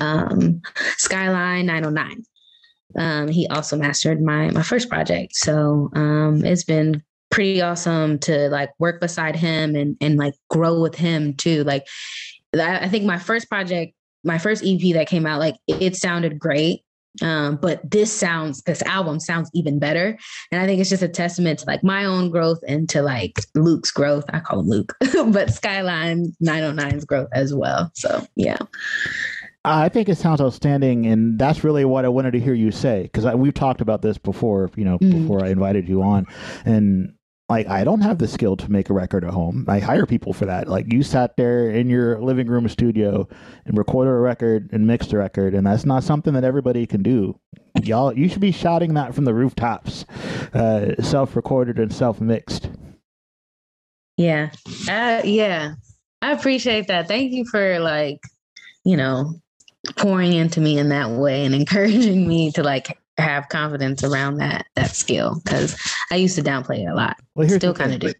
um, 0.00 0.62
Skyline 0.96 1.66
909. 1.66 2.24
Um, 2.98 3.28
he 3.28 3.46
also 3.48 3.76
mastered 3.76 4.22
my 4.22 4.50
my 4.50 4.62
first 4.62 4.88
project, 4.88 5.34
so 5.34 5.90
um, 5.94 6.42
it's 6.44 6.64
been 6.64 7.02
pretty 7.30 7.60
awesome 7.60 8.18
to 8.20 8.48
like 8.48 8.70
work 8.78 9.00
beside 9.00 9.36
him 9.36 9.74
and 9.76 9.96
and 10.00 10.16
like 10.16 10.34
grow 10.48 10.80
with 10.80 10.94
him 10.94 11.34
too. 11.34 11.64
Like 11.64 11.86
I 12.58 12.88
think 12.88 13.04
my 13.04 13.18
first 13.18 13.50
project, 13.50 13.92
my 14.24 14.38
first 14.38 14.64
EP 14.64 14.94
that 14.94 15.08
came 15.08 15.26
out, 15.26 15.40
like 15.40 15.56
it 15.66 15.96
sounded 15.96 16.38
great 16.38 16.85
um, 17.22 17.56
but 17.56 17.88
this 17.88 18.12
sounds, 18.12 18.62
this 18.62 18.82
album 18.82 19.20
sounds 19.20 19.50
even 19.54 19.78
better. 19.78 20.18
And 20.50 20.60
I 20.60 20.66
think 20.66 20.80
it's 20.80 20.90
just 20.90 21.02
a 21.02 21.08
testament 21.08 21.60
to 21.60 21.66
like 21.66 21.82
my 21.82 22.04
own 22.04 22.30
growth 22.30 22.60
and 22.66 22.88
to 22.90 23.02
like 23.02 23.40
Luke's 23.54 23.90
growth. 23.90 24.24
I 24.32 24.40
call 24.40 24.60
him 24.60 24.68
Luke, 24.68 24.94
but 25.28 25.52
Skyline 25.52 26.34
909's 26.42 27.04
growth 27.04 27.28
as 27.32 27.54
well. 27.54 27.90
So, 27.94 28.26
yeah. 28.36 28.58
I 29.66 29.88
think 29.88 30.08
it 30.08 30.16
sounds 30.16 30.40
outstanding, 30.40 31.06
and 31.06 31.40
that's 31.40 31.64
really 31.64 31.84
what 31.84 32.04
I 32.04 32.08
wanted 32.08 32.32
to 32.32 32.40
hear 32.40 32.54
you 32.54 32.70
say 32.70 33.02
because 33.02 33.24
we've 33.34 33.52
talked 33.52 33.80
about 33.80 34.00
this 34.00 34.16
before. 34.16 34.70
You 34.76 34.84
know, 34.84 34.98
mm. 34.98 35.10
before 35.10 35.44
I 35.44 35.48
invited 35.48 35.88
you 35.88 36.02
on, 36.02 36.26
and 36.64 37.12
like 37.48 37.68
I 37.68 37.84
don't 37.84 38.00
have 38.00 38.18
the 38.18 38.26
skill 38.26 38.56
to 38.56 38.70
make 38.70 38.90
a 38.90 38.94
record 38.94 39.24
at 39.24 39.30
home. 39.30 39.64
I 39.68 39.78
hire 39.78 40.06
people 40.06 40.32
for 40.32 40.46
that. 40.46 40.66
Like 40.68 40.92
you 40.92 41.02
sat 41.02 41.36
there 41.36 41.70
in 41.70 41.88
your 41.88 42.20
living 42.20 42.48
room 42.48 42.68
studio 42.68 43.28
and 43.64 43.78
recorded 43.78 44.10
a 44.10 44.14
record 44.14 44.68
and 44.72 44.86
mixed 44.86 45.12
a 45.12 45.18
record, 45.18 45.54
and 45.54 45.66
that's 45.66 45.84
not 45.84 46.02
something 46.02 46.34
that 46.34 46.44
everybody 46.44 46.86
can 46.86 47.02
do. 47.02 47.38
Y'all, 47.82 48.12
you 48.12 48.28
should 48.28 48.40
be 48.40 48.52
shouting 48.52 48.94
that 48.94 49.14
from 49.14 49.26
the 49.26 49.34
rooftops, 49.34 50.04
uh, 50.54 51.00
self-recorded 51.00 51.78
and 51.78 51.92
self-mixed. 51.92 52.70
Yeah, 54.16 54.50
uh, 54.88 55.20
yeah, 55.24 55.74
I 56.22 56.32
appreciate 56.32 56.88
that. 56.88 57.06
Thank 57.06 57.32
you 57.32 57.44
for 57.44 57.78
like, 57.78 58.18
you 58.84 58.96
know, 58.96 59.34
pouring 59.98 60.32
into 60.32 60.60
me 60.60 60.78
in 60.78 60.88
that 60.88 61.10
way 61.10 61.44
and 61.44 61.54
encouraging 61.54 62.26
me 62.26 62.50
to 62.52 62.64
like 62.64 62.98
have 63.18 63.48
confidence 63.48 64.04
around 64.04 64.36
that 64.36 64.66
that 64.74 64.94
skill 64.94 65.40
because 65.44 65.76
I 66.10 66.16
used 66.16 66.36
to 66.36 66.42
downplay 66.42 66.80
it 66.80 66.86
a 66.86 66.94
lot. 66.94 67.16
Well, 67.34 67.46
here's 67.46 67.60
still 67.60 67.74
kind 67.74 67.94
of 67.94 68.00
do. 68.00 68.12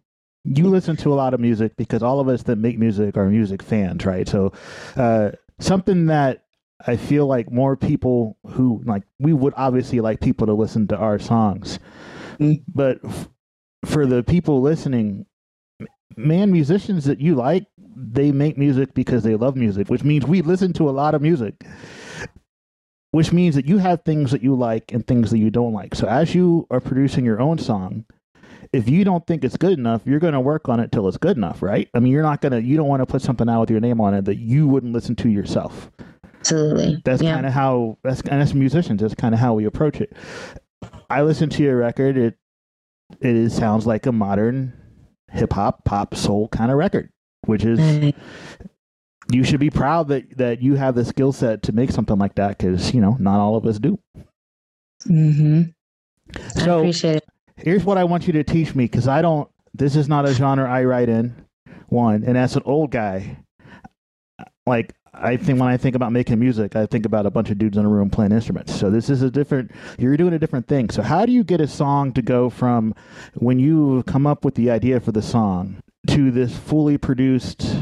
You 0.43 0.69
listen 0.69 0.95
to 0.97 1.13
a 1.13 1.15
lot 1.15 1.33
of 1.33 1.39
music 1.39 1.75
because 1.75 2.01
all 2.01 2.19
of 2.19 2.27
us 2.27 2.43
that 2.43 2.55
make 2.55 2.79
music 2.79 3.17
are 3.17 3.27
music 3.27 3.61
fans, 3.61 4.05
right? 4.05 4.27
So, 4.27 4.53
uh, 4.95 5.31
something 5.59 6.05
that 6.05 6.45
I 6.85 6.95
feel 6.95 7.27
like 7.27 7.51
more 7.51 7.75
people 7.75 8.37
who 8.47 8.81
like 8.85 9.03
we 9.19 9.33
would 9.33 9.53
obviously 9.57 9.99
like 9.99 10.21
people 10.21 10.47
to 10.47 10.53
listen 10.53 10.87
to 10.87 10.97
our 10.97 11.19
songs, 11.19 11.79
mm. 12.39 12.63
but 12.73 12.99
f- 13.03 13.29
for 13.85 14.05
the 14.05 14.23
people 14.23 14.61
listening, 14.61 15.25
man, 16.15 16.51
musicians 16.51 17.05
that 17.05 17.19
you 17.19 17.35
like, 17.35 17.65
they 17.77 18.31
make 18.31 18.57
music 18.57 18.93
because 18.93 19.23
they 19.23 19.35
love 19.35 19.55
music, 19.55 19.89
which 19.89 20.03
means 20.03 20.25
we 20.25 20.41
listen 20.41 20.73
to 20.73 20.89
a 20.89 20.91
lot 20.91 21.13
of 21.13 21.21
music 21.21 21.63
which 23.17 23.33
means 23.33 23.55
that 23.55 23.65
you 23.65 23.79
have 23.79 24.03
things 24.03 24.29
that 24.29 24.43
you 24.43 24.53
like 24.53 24.93
and 24.93 25.07
things 25.07 25.31
that 25.31 25.39
you 25.39 25.49
don't 25.49 25.73
like. 25.73 25.95
So 25.95 26.07
as 26.07 26.35
you 26.35 26.67
are 26.69 26.79
producing 26.79 27.25
your 27.25 27.41
own 27.41 27.57
song, 27.57 28.05
if 28.71 28.87
you 28.87 29.03
don't 29.03 29.25
think 29.25 29.43
it's 29.43 29.57
good 29.57 29.79
enough, 29.79 30.03
you're 30.05 30.19
going 30.19 30.35
to 30.35 30.39
work 30.39 30.69
on 30.69 30.79
it 30.79 30.91
till 30.91 31.07
it's 31.07 31.17
good 31.17 31.35
enough, 31.35 31.63
right? 31.63 31.89
I 31.95 31.99
mean, 31.99 32.13
you're 32.13 32.21
not 32.21 32.41
going 32.41 32.51
to, 32.51 32.61
you 32.61 32.77
don't 32.77 32.87
want 32.87 33.01
to 33.01 33.07
put 33.07 33.23
something 33.23 33.49
out 33.49 33.61
with 33.61 33.71
your 33.71 33.79
name 33.79 33.99
on 33.99 34.13
it 34.13 34.25
that 34.25 34.35
you 34.35 34.67
wouldn't 34.67 34.93
listen 34.93 35.15
to 35.15 35.29
yourself. 35.29 35.89
Absolutely. 36.41 37.01
That's 37.05 37.23
yeah. 37.23 37.33
kind 37.33 37.47
of 37.47 37.53
how, 37.53 37.97
that's, 38.03 38.21
and 38.21 38.39
as 38.39 38.53
musicians, 38.53 39.01
that's 39.01 39.15
kind 39.15 39.33
of 39.33 39.39
how 39.39 39.55
we 39.55 39.65
approach 39.65 39.99
it. 39.99 40.13
I 41.09 41.23
listen 41.23 41.49
to 41.49 41.63
your 41.63 41.77
record. 41.77 42.17
It, 42.17 42.37
it 43.19 43.35
is, 43.35 43.55
sounds 43.55 43.87
like 43.87 44.05
a 44.05 44.11
modern 44.11 44.73
hip 45.31 45.53
hop, 45.53 45.85
pop, 45.85 46.13
soul 46.13 46.49
kind 46.49 46.69
of 46.69 46.77
record, 46.77 47.09
which 47.47 47.65
is, 47.65 48.13
you 49.31 49.43
should 49.43 49.59
be 49.59 49.69
proud 49.69 50.07
that 50.09 50.37
that 50.37 50.61
you 50.61 50.75
have 50.75 50.95
the 50.95 51.05
skill 51.05 51.31
set 51.31 51.63
to 51.63 51.71
make 51.71 51.91
something 51.91 52.17
like 52.17 52.35
that 52.35 52.57
because 52.57 52.93
you 52.93 53.01
know 53.01 53.17
not 53.19 53.39
all 53.39 53.55
of 53.55 53.65
us 53.65 53.79
do. 53.79 53.99
Hmm. 55.03 55.63
So 56.55 56.77
I 56.77 56.79
appreciate 56.79 57.17
it. 57.17 57.29
Here's 57.55 57.83
what 57.83 57.97
I 57.97 58.03
want 58.03 58.27
you 58.27 58.33
to 58.33 58.43
teach 58.43 58.75
me 58.75 58.85
because 58.85 59.07
I 59.07 59.21
don't. 59.21 59.49
This 59.73 59.95
is 59.95 60.07
not 60.07 60.27
a 60.27 60.33
genre 60.33 60.69
I 60.69 60.83
write 60.83 61.09
in. 61.09 61.45
One, 61.87 62.23
and 62.23 62.37
as 62.37 62.55
an 62.55 62.63
old 62.65 62.91
guy, 62.91 63.37
like 64.65 64.93
I 65.13 65.37
think 65.37 65.59
when 65.59 65.69
I 65.69 65.77
think 65.77 65.95
about 65.95 66.11
making 66.11 66.39
music, 66.39 66.75
I 66.75 66.85
think 66.85 67.05
about 67.05 67.25
a 67.25 67.31
bunch 67.31 67.49
of 67.49 67.57
dudes 67.57 67.77
in 67.77 67.85
a 67.85 67.89
room 67.89 68.09
playing 68.09 68.31
instruments. 68.31 68.75
So 68.75 68.89
this 68.89 69.09
is 69.09 69.21
a 69.21 69.31
different. 69.31 69.71
You're 69.97 70.17
doing 70.17 70.33
a 70.33 70.39
different 70.39 70.67
thing. 70.67 70.89
So 70.89 71.01
how 71.01 71.25
do 71.25 71.31
you 71.31 71.43
get 71.43 71.61
a 71.61 71.67
song 71.67 72.11
to 72.13 72.21
go 72.21 72.49
from 72.49 72.93
when 73.35 73.59
you 73.59 74.03
come 74.03 74.27
up 74.27 74.43
with 74.45 74.55
the 74.55 74.69
idea 74.69 74.99
for 74.99 75.11
the 75.11 75.21
song 75.21 75.77
to 76.07 76.31
this 76.31 76.55
fully 76.57 76.97
produced 76.97 77.77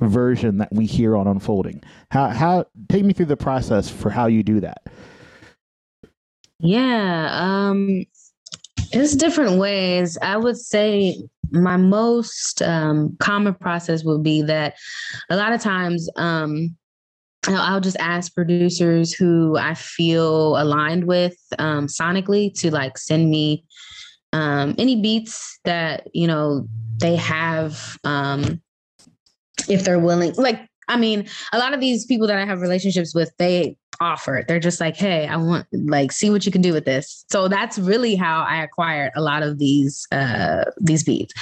version 0.00 0.58
that 0.58 0.72
we 0.72 0.86
hear 0.86 1.16
on 1.16 1.26
unfolding. 1.26 1.82
How 2.10 2.28
how 2.28 2.66
take 2.88 3.04
me 3.04 3.12
through 3.12 3.26
the 3.26 3.36
process 3.36 3.88
for 3.88 4.10
how 4.10 4.26
you 4.26 4.42
do 4.42 4.60
that. 4.60 4.82
Yeah 6.60 7.28
um 7.32 8.04
it's 8.92 9.16
different 9.16 9.58
ways. 9.58 10.16
I 10.22 10.36
would 10.36 10.56
say 10.56 11.22
my 11.50 11.76
most 11.76 12.62
um 12.62 13.16
common 13.20 13.54
process 13.54 14.04
would 14.04 14.22
be 14.22 14.42
that 14.42 14.74
a 15.30 15.36
lot 15.36 15.52
of 15.52 15.60
times 15.60 16.08
um 16.16 16.76
I'll 17.48 17.80
just 17.80 17.96
ask 18.00 18.34
producers 18.34 19.12
who 19.12 19.56
I 19.56 19.74
feel 19.74 20.60
aligned 20.60 21.04
with 21.04 21.36
um, 21.58 21.86
sonically 21.86 22.52
to 22.60 22.70
like 22.72 22.98
send 22.98 23.30
me 23.30 23.64
um, 24.32 24.74
any 24.78 25.00
beats 25.00 25.58
that 25.64 26.08
you 26.12 26.26
know 26.26 26.66
they 26.98 27.16
have 27.16 27.98
um, 28.04 28.60
if 29.68 29.84
they're 29.84 29.98
willing 29.98 30.32
like 30.34 30.68
i 30.88 30.96
mean 30.96 31.26
a 31.52 31.58
lot 31.58 31.74
of 31.74 31.80
these 31.80 32.04
people 32.06 32.26
that 32.26 32.38
i 32.38 32.44
have 32.44 32.60
relationships 32.60 33.14
with 33.14 33.32
they 33.38 33.76
offer 34.00 34.44
they're 34.46 34.60
just 34.60 34.78
like 34.78 34.96
hey 34.96 35.26
i 35.26 35.36
want 35.36 35.66
like 35.72 36.12
see 36.12 36.28
what 36.28 36.44
you 36.44 36.52
can 36.52 36.60
do 36.60 36.74
with 36.74 36.84
this. 36.84 37.24
So 37.30 37.48
that's 37.48 37.78
really 37.78 38.14
how 38.14 38.42
i 38.42 38.62
acquired 38.62 39.12
a 39.16 39.22
lot 39.22 39.42
of 39.42 39.58
these 39.58 40.06
uh 40.12 40.64
these 40.78 41.02
beats 41.02 41.32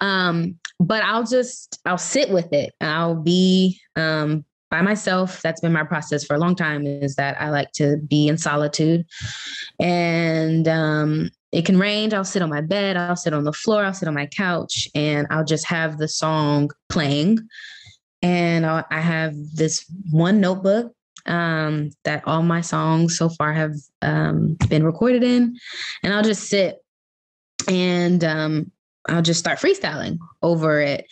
um 0.00 0.58
but 0.78 1.02
i'll 1.04 1.26
just 1.26 1.78
i'll 1.84 1.98
sit 1.98 2.30
with 2.30 2.50
it 2.54 2.72
i'll 2.80 3.16
be 3.16 3.78
um 3.96 4.44
by 4.70 4.82
myself. 4.82 5.42
That's 5.42 5.60
been 5.60 5.72
my 5.72 5.82
process 5.82 6.24
for 6.24 6.34
a 6.34 6.38
long 6.38 6.54
time 6.54 6.86
is 6.86 7.16
that 7.16 7.40
i 7.40 7.50
like 7.50 7.72
to 7.72 7.96
be 8.08 8.28
in 8.28 8.38
solitude. 8.38 9.04
And 9.80 10.66
um 10.68 11.30
it 11.52 11.64
can 11.64 11.78
range. 11.78 12.12
I'll 12.12 12.24
sit 12.24 12.42
on 12.42 12.50
my 12.50 12.60
bed, 12.60 12.96
I'll 12.96 13.16
sit 13.16 13.32
on 13.32 13.44
the 13.44 13.52
floor, 13.52 13.84
I'll 13.84 13.94
sit 13.94 14.08
on 14.08 14.14
my 14.14 14.26
couch, 14.26 14.88
and 14.94 15.26
I'll 15.30 15.44
just 15.44 15.66
have 15.66 15.98
the 15.98 16.08
song 16.08 16.70
playing. 16.88 17.38
And 18.22 18.66
I'll, 18.66 18.84
i 18.90 19.00
have 19.00 19.34
this 19.54 19.84
one 20.10 20.40
notebook 20.40 20.92
um, 21.26 21.90
that 22.04 22.22
all 22.26 22.42
my 22.42 22.60
songs 22.60 23.16
so 23.16 23.28
far 23.28 23.52
have 23.52 23.74
um, 24.02 24.56
been 24.68 24.84
recorded 24.84 25.22
in. 25.22 25.56
And 26.02 26.12
I'll 26.12 26.22
just 26.22 26.48
sit 26.48 26.84
and 27.68 28.22
um, 28.24 28.72
I'll 29.08 29.22
just 29.22 29.40
start 29.40 29.58
freestyling 29.58 30.18
over 30.42 30.80
it. 30.80 31.06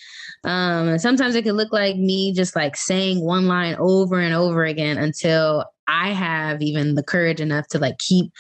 Um, 0.45 0.89
and 0.89 1.01
sometimes 1.01 1.35
it 1.35 1.43
can 1.43 1.57
look 1.57 1.73
like 1.73 1.97
me 1.97 2.33
just 2.33 2.55
like 2.55 2.77
saying 2.77 3.25
one 3.25 3.47
line 3.47 3.75
over 3.79 4.21
and 4.21 4.35
over 4.35 4.65
again 4.65 4.99
until 4.99 5.65
I 5.89 6.11
have 6.11 6.63
even 6.63 6.95
the 6.95 7.03
courage 7.03 7.41
enough 7.41 7.67
to 7.69 7.79
like 7.79 7.99
keep 7.99 8.31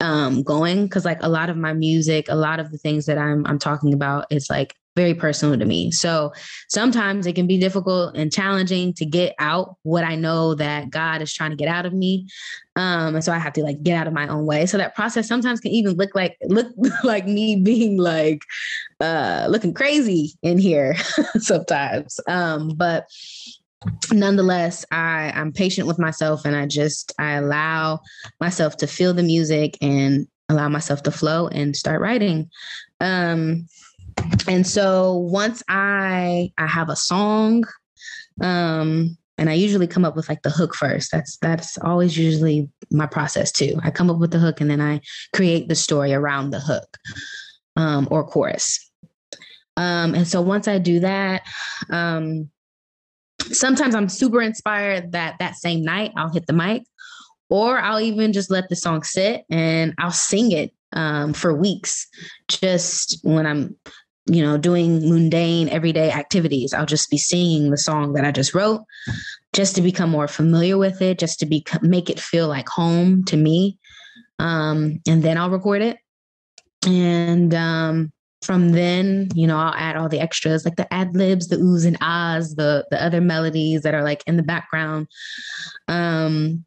um 0.00 0.42
going 0.42 0.84
because 0.84 1.04
like 1.04 1.22
a 1.22 1.28
lot 1.28 1.48
of 1.48 1.56
my 1.56 1.72
music 1.72 2.26
a 2.28 2.34
lot 2.34 2.60
of 2.60 2.70
the 2.70 2.78
things 2.78 3.06
that 3.06 3.18
i'm 3.18 3.46
i'm 3.46 3.58
talking 3.58 3.94
about 3.94 4.26
is 4.30 4.50
like 4.50 4.76
very 4.96 5.14
personal 5.14 5.56
to 5.56 5.64
me. 5.64 5.92
So 5.92 6.32
sometimes 6.68 7.26
it 7.26 7.34
can 7.34 7.46
be 7.46 7.58
difficult 7.58 8.16
and 8.16 8.32
challenging 8.32 8.94
to 8.94 9.04
get 9.04 9.34
out 9.38 9.76
what 9.82 10.02
I 10.02 10.16
know 10.16 10.54
that 10.54 10.90
God 10.90 11.20
is 11.20 11.32
trying 11.32 11.50
to 11.50 11.56
get 11.56 11.68
out 11.68 11.84
of 11.84 11.92
me. 11.92 12.26
Um, 12.76 13.14
and 13.14 13.22
so 13.22 13.32
I 13.32 13.38
have 13.38 13.52
to 13.54 13.62
like 13.62 13.82
get 13.82 13.96
out 13.96 14.06
of 14.06 14.14
my 14.14 14.26
own 14.26 14.46
way. 14.46 14.66
So 14.66 14.78
that 14.78 14.94
process 14.94 15.28
sometimes 15.28 15.60
can 15.60 15.70
even 15.70 15.96
look 15.96 16.14
like 16.14 16.36
look 16.44 16.68
like 17.04 17.26
me 17.26 17.56
being 17.56 17.98
like 17.98 18.40
uh 19.00 19.46
looking 19.48 19.74
crazy 19.74 20.32
in 20.42 20.58
here 20.58 20.96
sometimes. 21.38 22.18
Um, 22.26 22.72
but 22.74 23.06
nonetheless 24.12 24.86
i 24.90 25.30
i'm 25.34 25.52
patient 25.52 25.86
with 25.86 25.98
myself 25.98 26.46
and 26.46 26.56
i 26.56 26.66
just 26.66 27.12
i 27.18 27.32
allow 27.32 28.00
myself 28.40 28.76
to 28.76 28.86
feel 28.86 29.12
the 29.12 29.22
music 29.22 29.76
and 29.82 30.26
allow 30.48 30.68
myself 30.68 31.02
to 31.02 31.10
flow 31.10 31.48
and 31.48 31.76
start 31.76 32.00
writing. 32.00 32.50
Um 33.00 33.66
and 34.48 34.66
so 34.66 35.14
once 35.14 35.62
i 35.68 36.50
i 36.56 36.66
have 36.66 36.88
a 36.88 36.96
song 36.96 37.64
um 38.40 39.16
and 39.38 39.50
i 39.50 39.52
usually 39.52 39.86
come 39.86 40.04
up 40.04 40.16
with 40.16 40.28
like 40.28 40.42
the 40.42 40.50
hook 40.50 40.74
first. 40.74 41.12
That's 41.12 41.36
that's 41.38 41.78
always 41.78 42.16
usually 42.16 42.68
my 42.90 43.06
process 43.06 43.52
too. 43.52 43.78
I 43.82 43.90
come 43.90 44.10
up 44.10 44.18
with 44.18 44.30
the 44.30 44.38
hook 44.38 44.60
and 44.60 44.70
then 44.70 44.80
i 44.80 45.00
create 45.34 45.68
the 45.68 45.74
story 45.74 46.14
around 46.14 46.50
the 46.50 46.60
hook 46.60 46.96
um 47.76 48.08
or 48.10 48.24
chorus. 48.24 48.90
Um 49.76 50.14
and 50.14 50.26
so 50.26 50.40
once 50.40 50.68
i 50.68 50.78
do 50.78 51.00
that 51.00 51.42
um 51.90 52.50
sometimes 53.52 53.94
I'm 53.94 54.08
super 54.08 54.40
inspired 54.40 55.12
that 55.12 55.36
that 55.38 55.56
same 55.56 55.82
night 55.82 56.12
I'll 56.16 56.32
hit 56.32 56.46
the 56.46 56.52
mic, 56.52 56.82
or 57.48 57.78
I'll 57.78 58.00
even 58.00 58.32
just 58.32 58.50
let 58.50 58.68
the 58.68 58.76
song 58.76 59.02
sit 59.02 59.44
and 59.50 59.94
I'll 59.98 60.10
sing 60.10 60.52
it 60.52 60.72
um, 60.92 61.32
for 61.32 61.54
weeks. 61.54 62.06
Just 62.48 63.18
when 63.22 63.46
I'm, 63.46 63.76
you 64.26 64.42
know, 64.42 64.58
doing 64.58 65.08
mundane 65.08 65.68
everyday 65.68 66.10
activities, 66.10 66.72
I'll 66.72 66.86
just 66.86 67.10
be 67.10 67.18
singing 67.18 67.70
the 67.70 67.78
song 67.78 68.14
that 68.14 68.24
I 68.24 68.32
just 68.32 68.54
wrote, 68.54 68.82
just 69.52 69.76
to 69.76 69.82
become 69.82 70.10
more 70.10 70.28
familiar 70.28 70.76
with 70.78 71.00
it, 71.00 71.18
just 71.18 71.38
to 71.40 71.46
be 71.46 71.64
make 71.82 72.10
it 72.10 72.20
feel 72.20 72.48
like 72.48 72.68
home 72.68 73.24
to 73.26 73.36
me. 73.36 73.78
Um, 74.38 75.00
and 75.06 75.22
then 75.22 75.38
I'll 75.38 75.50
record 75.50 75.82
it. 75.82 75.98
And 76.86 77.54
um, 77.54 78.12
from 78.46 78.70
then, 78.70 79.28
you 79.34 79.46
know, 79.46 79.58
I'll 79.58 79.74
add 79.74 79.96
all 79.96 80.08
the 80.08 80.20
extras 80.20 80.64
like 80.64 80.76
the 80.76 80.92
ad 80.94 81.14
libs, 81.16 81.48
the 81.48 81.56
oohs 81.56 81.84
and 81.84 81.98
ahs, 82.00 82.54
the 82.54 82.86
the 82.90 83.02
other 83.02 83.20
melodies 83.20 83.82
that 83.82 83.94
are 83.94 84.04
like 84.04 84.22
in 84.26 84.36
the 84.36 84.42
background. 84.42 85.08
Um, 85.88 86.64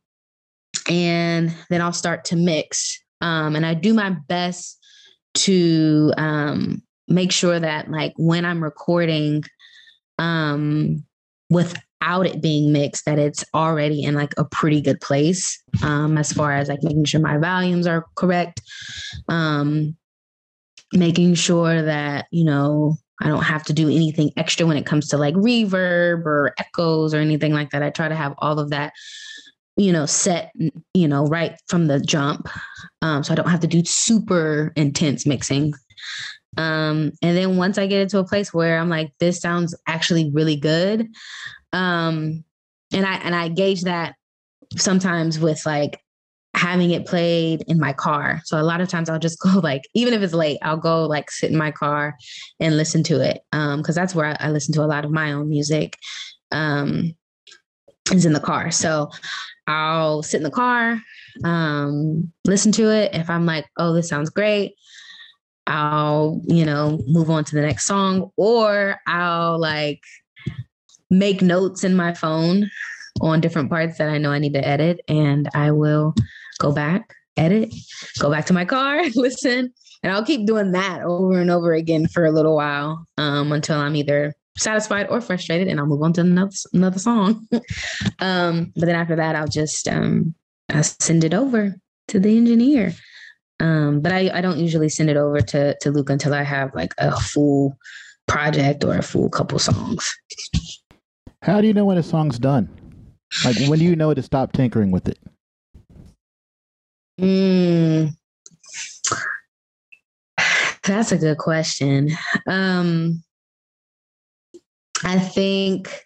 and 0.89 1.55
then 1.69 1.81
I'll 1.81 1.93
start 1.93 2.25
to 2.25 2.35
mix. 2.35 2.99
Um, 3.21 3.55
and 3.55 3.65
I 3.65 3.73
do 3.73 3.93
my 3.93 4.09
best 4.09 4.77
to 5.35 6.13
um, 6.17 6.83
make 7.07 7.31
sure 7.31 7.59
that 7.59 7.89
like 7.89 8.13
when 8.17 8.45
I'm 8.45 8.63
recording, 8.63 9.43
um, 10.17 11.03
without 11.49 12.25
it 12.25 12.41
being 12.41 12.71
mixed, 12.71 13.05
that 13.05 13.19
it's 13.19 13.43
already 13.53 14.03
in 14.03 14.15
like 14.15 14.33
a 14.37 14.45
pretty 14.45 14.81
good 14.81 14.99
place 15.01 15.61
um, 15.83 16.17
as 16.17 16.31
far 16.31 16.53
as 16.53 16.67
like 16.67 16.83
making 16.83 17.05
sure 17.05 17.21
my 17.21 17.37
volumes 17.37 17.87
are 17.87 18.05
correct. 18.15 18.61
Um, 19.27 19.95
making 20.93 21.35
sure 21.35 21.81
that, 21.81 22.27
you 22.31 22.43
know, 22.43 22.97
I 23.21 23.27
don't 23.27 23.43
have 23.43 23.63
to 23.65 23.73
do 23.73 23.87
anything 23.87 24.31
extra 24.37 24.65
when 24.65 24.77
it 24.77 24.85
comes 24.85 25.07
to 25.09 25.17
like 25.17 25.35
reverb 25.35 26.25
or 26.25 26.53
echoes 26.57 27.13
or 27.13 27.17
anything 27.17 27.53
like 27.53 27.71
that. 27.71 27.83
I 27.83 27.89
try 27.89 28.07
to 28.07 28.15
have 28.15 28.33
all 28.37 28.59
of 28.59 28.69
that, 28.69 28.93
you 29.75 29.91
know, 29.91 30.05
set, 30.05 30.53
you 30.93 31.07
know, 31.07 31.25
right 31.25 31.55
from 31.67 31.87
the 31.87 31.99
jump. 31.99 32.47
Um, 33.01 33.23
so 33.23 33.33
I 33.33 33.35
don't 33.35 33.49
have 33.49 33.59
to 33.61 33.67
do 33.67 33.83
super 33.83 34.71
intense 34.75 35.25
mixing. 35.25 35.73
Um, 36.57 37.11
and 37.21 37.37
then 37.37 37.57
once 37.57 37.77
I 37.77 37.87
get 37.87 38.01
into 38.01 38.19
a 38.19 38.27
place 38.27 38.53
where 38.53 38.79
I'm 38.79 38.89
like, 38.89 39.11
this 39.19 39.39
sounds 39.39 39.75
actually 39.87 40.31
really 40.33 40.55
good. 40.55 41.07
Um, 41.73 42.43
and 42.93 43.05
I 43.05 43.15
and 43.17 43.35
I 43.35 43.49
gauge 43.49 43.83
that 43.83 44.15
sometimes 44.77 45.39
with 45.39 45.65
like 45.65 46.01
having 46.59 46.91
it 46.91 47.05
played 47.05 47.63
in 47.67 47.79
my 47.79 47.93
car. 47.93 48.41
So 48.43 48.59
a 48.59 48.63
lot 48.63 48.81
of 48.81 48.89
times 48.89 49.09
I'll 49.09 49.17
just 49.17 49.39
go 49.39 49.59
like, 49.63 49.83
even 49.93 50.13
if 50.13 50.21
it's 50.21 50.33
late, 50.33 50.59
I'll 50.61 50.77
go 50.77 51.05
like 51.05 51.31
sit 51.31 51.51
in 51.51 51.57
my 51.57 51.71
car 51.71 52.17
and 52.59 52.75
listen 52.75 53.01
to 53.03 53.21
it. 53.21 53.41
Um, 53.53 53.81
cause 53.81 53.95
that's 53.95 54.13
where 54.13 54.25
I, 54.25 54.47
I 54.47 54.51
listen 54.51 54.73
to 54.75 54.83
a 54.83 54.85
lot 54.85 55.05
of 55.05 55.11
my 55.11 55.31
own 55.31 55.49
music. 55.49 55.97
Um, 56.51 57.15
is 58.11 58.25
in 58.25 58.33
the 58.33 58.39
car. 58.39 58.71
So 58.71 59.09
I'll 59.67 60.23
sit 60.23 60.37
in 60.37 60.43
the 60.43 60.49
car, 60.49 60.99
um, 61.43 62.31
listen 62.45 62.71
to 62.73 62.89
it. 62.91 63.13
If 63.13 63.29
I'm 63.29 63.45
like, 63.45 63.67
oh, 63.77 63.93
this 63.93 64.09
sounds 64.09 64.31
great, 64.31 64.73
I'll, 65.67 66.41
you 66.47 66.65
know, 66.65 66.99
move 67.05 67.29
on 67.29 67.43
to 67.43 67.55
the 67.55 67.61
next 67.61 67.85
song, 67.85 68.31
or 68.35 68.97
I'll 69.05 69.59
like 69.59 70.01
make 71.11 71.43
notes 71.43 71.83
in 71.83 71.95
my 71.95 72.13
phone 72.13 72.69
on 73.21 73.41
different 73.41 73.69
parts 73.69 73.97
that 73.99 74.09
I 74.09 74.17
know 74.17 74.31
I 74.31 74.39
need 74.39 74.53
to 74.53 74.67
edit, 74.67 75.01
and 75.07 75.47
I 75.53 75.71
will 75.71 76.15
go 76.59 76.71
back, 76.71 77.15
edit, 77.37 77.73
go 78.19 78.29
back 78.29 78.45
to 78.45 78.53
my 78.53 78.65
car, 78.65 79.01
listen, 79.15 79.73
and 80.03 80.13
I'll 80.13 80.25
keep 80.25 80.45
doing 80.45 80.71
that 80.73 81.01
over 81.01 81.39
and 81.39 81.49
over 81.49 81.73
again 81.73 82.07
for 82.07 82.25
a 82.25 82.31
little 82.31 82.55
while 82.55 83.05
um, 83.17 83.51
until 83.51 83.77
I'm 83.77 83.95
either 83.95 84.35
satisfied 84.57 85.07
or 85.09 85.21
frustrated, 85.21 85.67
and 85.67 85.79
I'll 85.79 85.85
move 85.85 86.03
on 86.03 86.13
to 86.13 86.21
another 86.21 86.51
another 86.73 86.99
song. 86.99 87.47
um, 88.19 88.71
but 88.75 88.85
then 88.85 88.95
after 88.95 89.15
that, 89.15 89.35
I'll 89.35 89.47
just 89.47 89.87
um, 89.87 90.35
I'll 90.69 90.83
send 90.83 91.23
it 91.23 91.33
over 91.33 91.75
to 92.09 92.19
the 92.19 92.37
engineer. 92.37 92.93
Um, 93.61 93.99
but 93.99 94.13
I, 94.13 94.29
I 94.33 94.41
don't 94.41 94.57
usually 94.57 94.89
send 94.89 95.09
it 95.09 95.17
over 95.17 95.41
to 95.41 95.75
to 95.81 95.91
Luke 95.91 96.09
until 96.09 96.33
I 96.33 96.43
have 96.43 96.73
like 96.73 96.93
a 96.97 97.19
full 97.19 97.77
project 98.27 98.83
or 98.83 98.95
a 98.95 99.03
full 99.03 99.29
couple 99.29 99.59
songs. 99.59 100.13
How 101.41 101.61
do 101.61 101.67
you 101.67 101.73
know 101.73 101.85
when 101.85 101.97
a 101.97 102.03
song's 102.03 102.39
done? 102.39 102.69
Like 103.43 103.57
when 103.67 103.79
do 103.79 103.85
you 103.85 103.95
know 103.95 104.13
to 104.13 104.21
stop 104.21 104.53
tinkering 104.53 104.91
with 104.91 105.07
it? 105.07 105.19
Mm, 107.19 108.15
that's 110.83 111.11
a 111.11 111.17
good 111.17 111.37
question. 111.37 112.09
Um, 112.47 113.23
I 115.03 115.19
think 115.19 116.05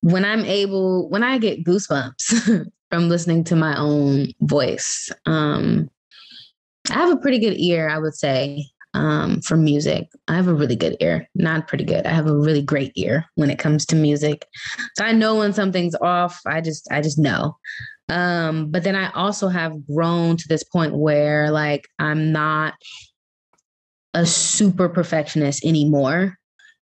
when 0.00 0.24
I'm 0.24 0.44
able, 0.44 1.08
when 1.10 1.22
I 1.22 1.38
get 1.38 1.64
goosebumps 1.64 2.66
from 2.90 3.08
listening 3.08 3.44
to 3.44 3.56
my 3.56 3.78
own 3.78 4.28
voice, 4.40 5.10
um, 5.26 5.88
I 6.90 6.94
have 6.94 7.12
a 7.12 7.20
pretty 7.20 7.38
good 7.38 7.54
ear, 7.58 7.88
I 7.88 7.98
would 7.98 8.14
say, 8.14 8.66
um, 8.94 9.40
for 9.40 9.56
music. 9.56 10.08
I 10.28 10.34
have 10.34 10.48
a 10.48 10.54
really 10.54 10.76
good 10.76 10.96
ear, 11.00 11.28
not 11.34 11.68
pretty 11.68 11.84
good. 11.84 12.04
I 12.06 12.10
have 12.10 12.26
a 12.26 12.36
really 12.36 12.62
great 12.62 12.92
ear 12.96 13.26
when 13.36 13.50
it 13.50 13.58
comes 13.58 13.86
to 13.86 13.96
music. 13.96 14.46
So 14.96 15.04
I 15.04 15.12
know 15.12 15.36
when 15.36 15.52
something's 15.52 15.94
off. 15.94 16.40
I 16.46 16.60
just, 16.60 16.90
I 16.90 17.00
just 17.00 17.18
know. 17.18 17.56
Um, 18.08 18.70
but 18.70 18.84
then 18.84 18.96
I 18.96 19.10
also 19.12 19.48
have 19.48 19.86
grown 19.86 20.36
to 20.36 20.48
this 20.48 20.64
point 20.64 20.94
where 20.94 21.50
like 21.50 21.86
I'm 21.98 22.32
not 22.32 22.74
a 24.14 24.26
super 24.26 24.88
perfectionist 24.88 25.64
anymore. 25.64 26.36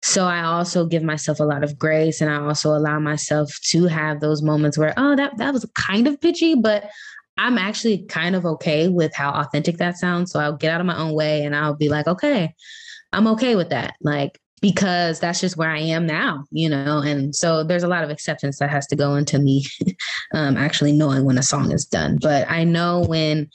So 0.02 0.26
I 0.26 0.42
also 0.42 0.87
give 0.87 1.02
myself 1.02 1.40
a 1.40 1.44
lot 1.44 1.64
of 1.64 1.79
grace 1.79 2.20
and 2.20 2.31
I 2.31 2.37
also 2.37 2.70
allow 2.70 3.00
myself 3.00 3.50
to 3.70 3.87
have 3.87 4.20
those 4.20 4.42
moments 4.42 4.79
where, 4.79 4.94
oh, 4.96 5.16
that 5.16 5.37
that 5.38 5.52
was 5.52 5.68
kind 5.74 6.07
of 6.07 6.20
pitchy, 6.20 6.55
but 6.55 6.88
I'm 7.38 7.59
actually 7.59 8.05
kind 8.07 8.37
of 8.37 8.46
okay 8.46 8.88
with 8.88 9.14
how 9.14 9.31
authentic 9.31 9.79
that 9.79 9.98
sounds. 9.98 10.31
So 10.31 10.40
I'll 10.40 10.57
get 10.57 10.70
out 10.70 10.81
of 10.81 10.87
my 10.87 10.96
own 10.96 11.12
way 11.14 11.44
and 11.44 11.57
I'll 11.57 11.74
be 11.74 11.88
like, 11.88 12.07
okay, 12.07 12.55
I'm 13.12 13.26
okay 13.29 13.57
with 13.57 13.70
that. 13.70 13.94
Like 14.00 14.38
because 14.61 15.21
that's 15.21 15.40
just 15.40 15.57
where 15.57 15.71
I 15.71 15.79
am 15.79 16.07
now, 16.07 16.45
you 16.51 16.69
know. 16.69 17.01
And 17.01 17.35
so 17.35 17.62
there's 17.62 17.83
a 17.83 17.88
lot 17.88 18.05
of 18.05 18.11
acceptance 18.11 18.59
that 18.59 18.71
has 18.71 18.87
to 18.88 18.97
go 18.97 19.14
into 19.14 19.38
me 19.38 19.64
um, 20.35 20.57
actually 20.57 20.92
knowing 20.92 21.25
when 21.25 21.38
a 21.38 21.42
song 21.42 21.73
is 21.73 21.85
done. 21.85 22.19
But 22.21 22.51
I 22.51 22.64
know 22.64 23.05
when, 23.07 23.51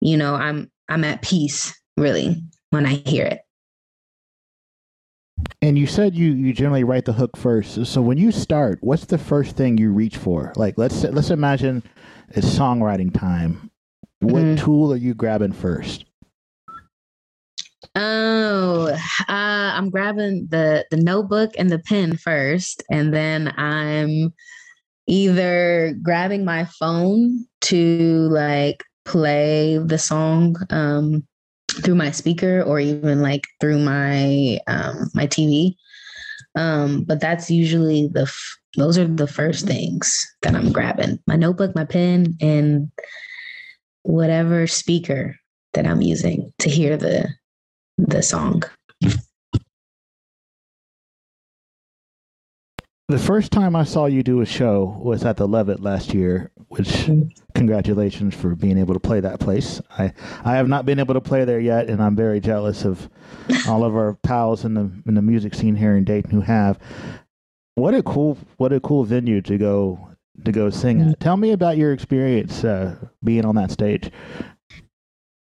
you 0.00 0.16
know, 0.16 0.34
I'm 0.34 0.70
I'm 0.88 1.04
at 1.04 1.22
peace 1.22 1.78
really 1.96 2.42
when 2.70 2.86
I 2.86 2.94
hear 3.06 3.26
it. 3.26 3.40
And 5.60 5.78
you 5.78 5.86
said 5.86 6.14
you 6.14 6.32
you 6.32 6.52
generally 6.52 6.84
write 6.84 7.04
the 7.04 7.12
hook 7.12 7.36
first. 7.36 7.86
So 7.86 8.00
when 8.00 8.18
you 8.18 8.32
start, 8.32 8.78
what's 8.80 9.04
the 9.04 9.18
first 9.18 9.56
thing 9.56 9.78
you 9.78 9.92
reach 9.92 10.16
for? 10.16 10.52
Like 10.56 10.78
let's 10.78 11.04
let's 11.04 11.30
imagine 11.30 11.82
it's 12.30 12.46
songwriting 12.46 13.12
time. 13.12 13.70
What 14.20 14.42
mm-hmm. 14.42 14.64
tool 14.64 14.92
are 14.92 14.96
you 14.96 15.12
grabbing 15.12 15.52
first? 15.52 16.06
Oh, 17.98 18.88
uh, 18.92 19.24
I'm 19.28 19.88
grabbing 19.88 20.48
the 20.50 20.84
the 20.90 20.98
notebook 20.98 21.52
and 21.56 21.70
the 21.70 21.78
pen 21.78 22.18
first, 22.18 22.82
and 22.90 23.14
then 23.14 23.54
I'm 23.56 24.34
either 25.06 25.96
grabbing 26.02 26.44
my 26.44 26.66
phone 26.66 27.46
to 27.62 28.28
like 28.30 28.84
play 29.06 29.78
the 29.78 29.96
song 29.96 30.56
um, 30.68 31.26
through 31.82 31.94
my 31.94 32.10
speaker 32.10 32.62
or 32.62 32.80
even 32.80 33.22
like 33.22 33.46
through 33.62 33.78
my 33.78 34.58
um, 34.66 35.10
my 35.14 35.26
TV. 35.26 35.74
Um, 36.54 37.02
but 37.04 37.18
that's 37.20 37.50
usually 37.50 38.08
the 38.08 38.22
f- 38.22 38.58
those 38.76 38.98
are 38.98 39.06
the 39.06 39.26
first 39.26 39.66
things 39.66 40.14
that 40.42 40.54
I'm 40.54 40.70
grabbing: 40.70 41.18
my 41.26 41.36
notebook, 41.36 41.74
my 41.74 41.86
pen, 41.86 42.36
and 42.42 42.90
whatever 44.02 44.66
speaker 44.66 45.34
that 45.72 45.86
I'm 45.86 46.02
using 46.02 46.52
to 46.58 46.68
hear 46.68 46.98
the 46.98 47.30
the 47.98 48.22
song. 48.22 48.62
The 53.08 53.18
first 53.20 53.52
time 53.52 53.76
I 53.76 53.84
saw 53.84 54.06
you 54.06 54.24
do 54.24 54.40
a 54.40 54.46
show 54.46 54.98
was 55.00 55.24
at 55.24 55.36
the 55.36 55.46
Levitt 55.46 55.80
last 55.80 56.12
year, 56.12 56.50
which 56.68 57.08
congratulations 57.54 58.34
for 58.34 58.56
being 58.56 58.78
able 58.78 58.94
to 58.94 59.00
play 59.00 59.20
that 59.20 59.38
place. 59.38 59.80
I, 59.96 60.12
I 60.44 60.56
have 60.56 60.66
not 60.68 60.86
been 60.86 60.98
able 60.98 61.14
to 61.14 61.20
play 61.20 61.44
there 61.44 61.60
yet, 61.60 61.88
and 61.88 62.02
I'm 62.02 62.16
very 62.16 62.40
jealous 62.40 62.84
of 62.84 63.08
all 63.68 63.84
of 63.84 63.94
our 63.94 64.14
pals 64.24 64.64
in 64.64 64.74
the 64.74 64.90
in 65.06 65.14
the 65.14 65.22
music 65.22 65.54
scene 65.54 65.76
here 65.76 65.96
in 65.96 66.02
Dayton 66.02 66.32
who 66.32 66.40
have. 66.40 66.80
What 67.76 67.94
a 67.94 68.02
cool 68.02 68.38
what 68.56 68.72
a 68.72 68.80
cool 68.80 69.04
venue 69.04 69.40
to 69.42 69.56
go 69.56 70.10
to 70.44 70.50
go 70.50 70.68
sing 70.70 71.00
at. 71.02 71.20
Tell 71.20 71.36
me 71.36 71.52
about 71.52 71.76
your 71.76 71.92
experience 71.92 72.64
uh, 72.64 72.96
being 73.22 73.44
on 73.44 73.54
that 73.54 73.70
stage. 73.70 74.10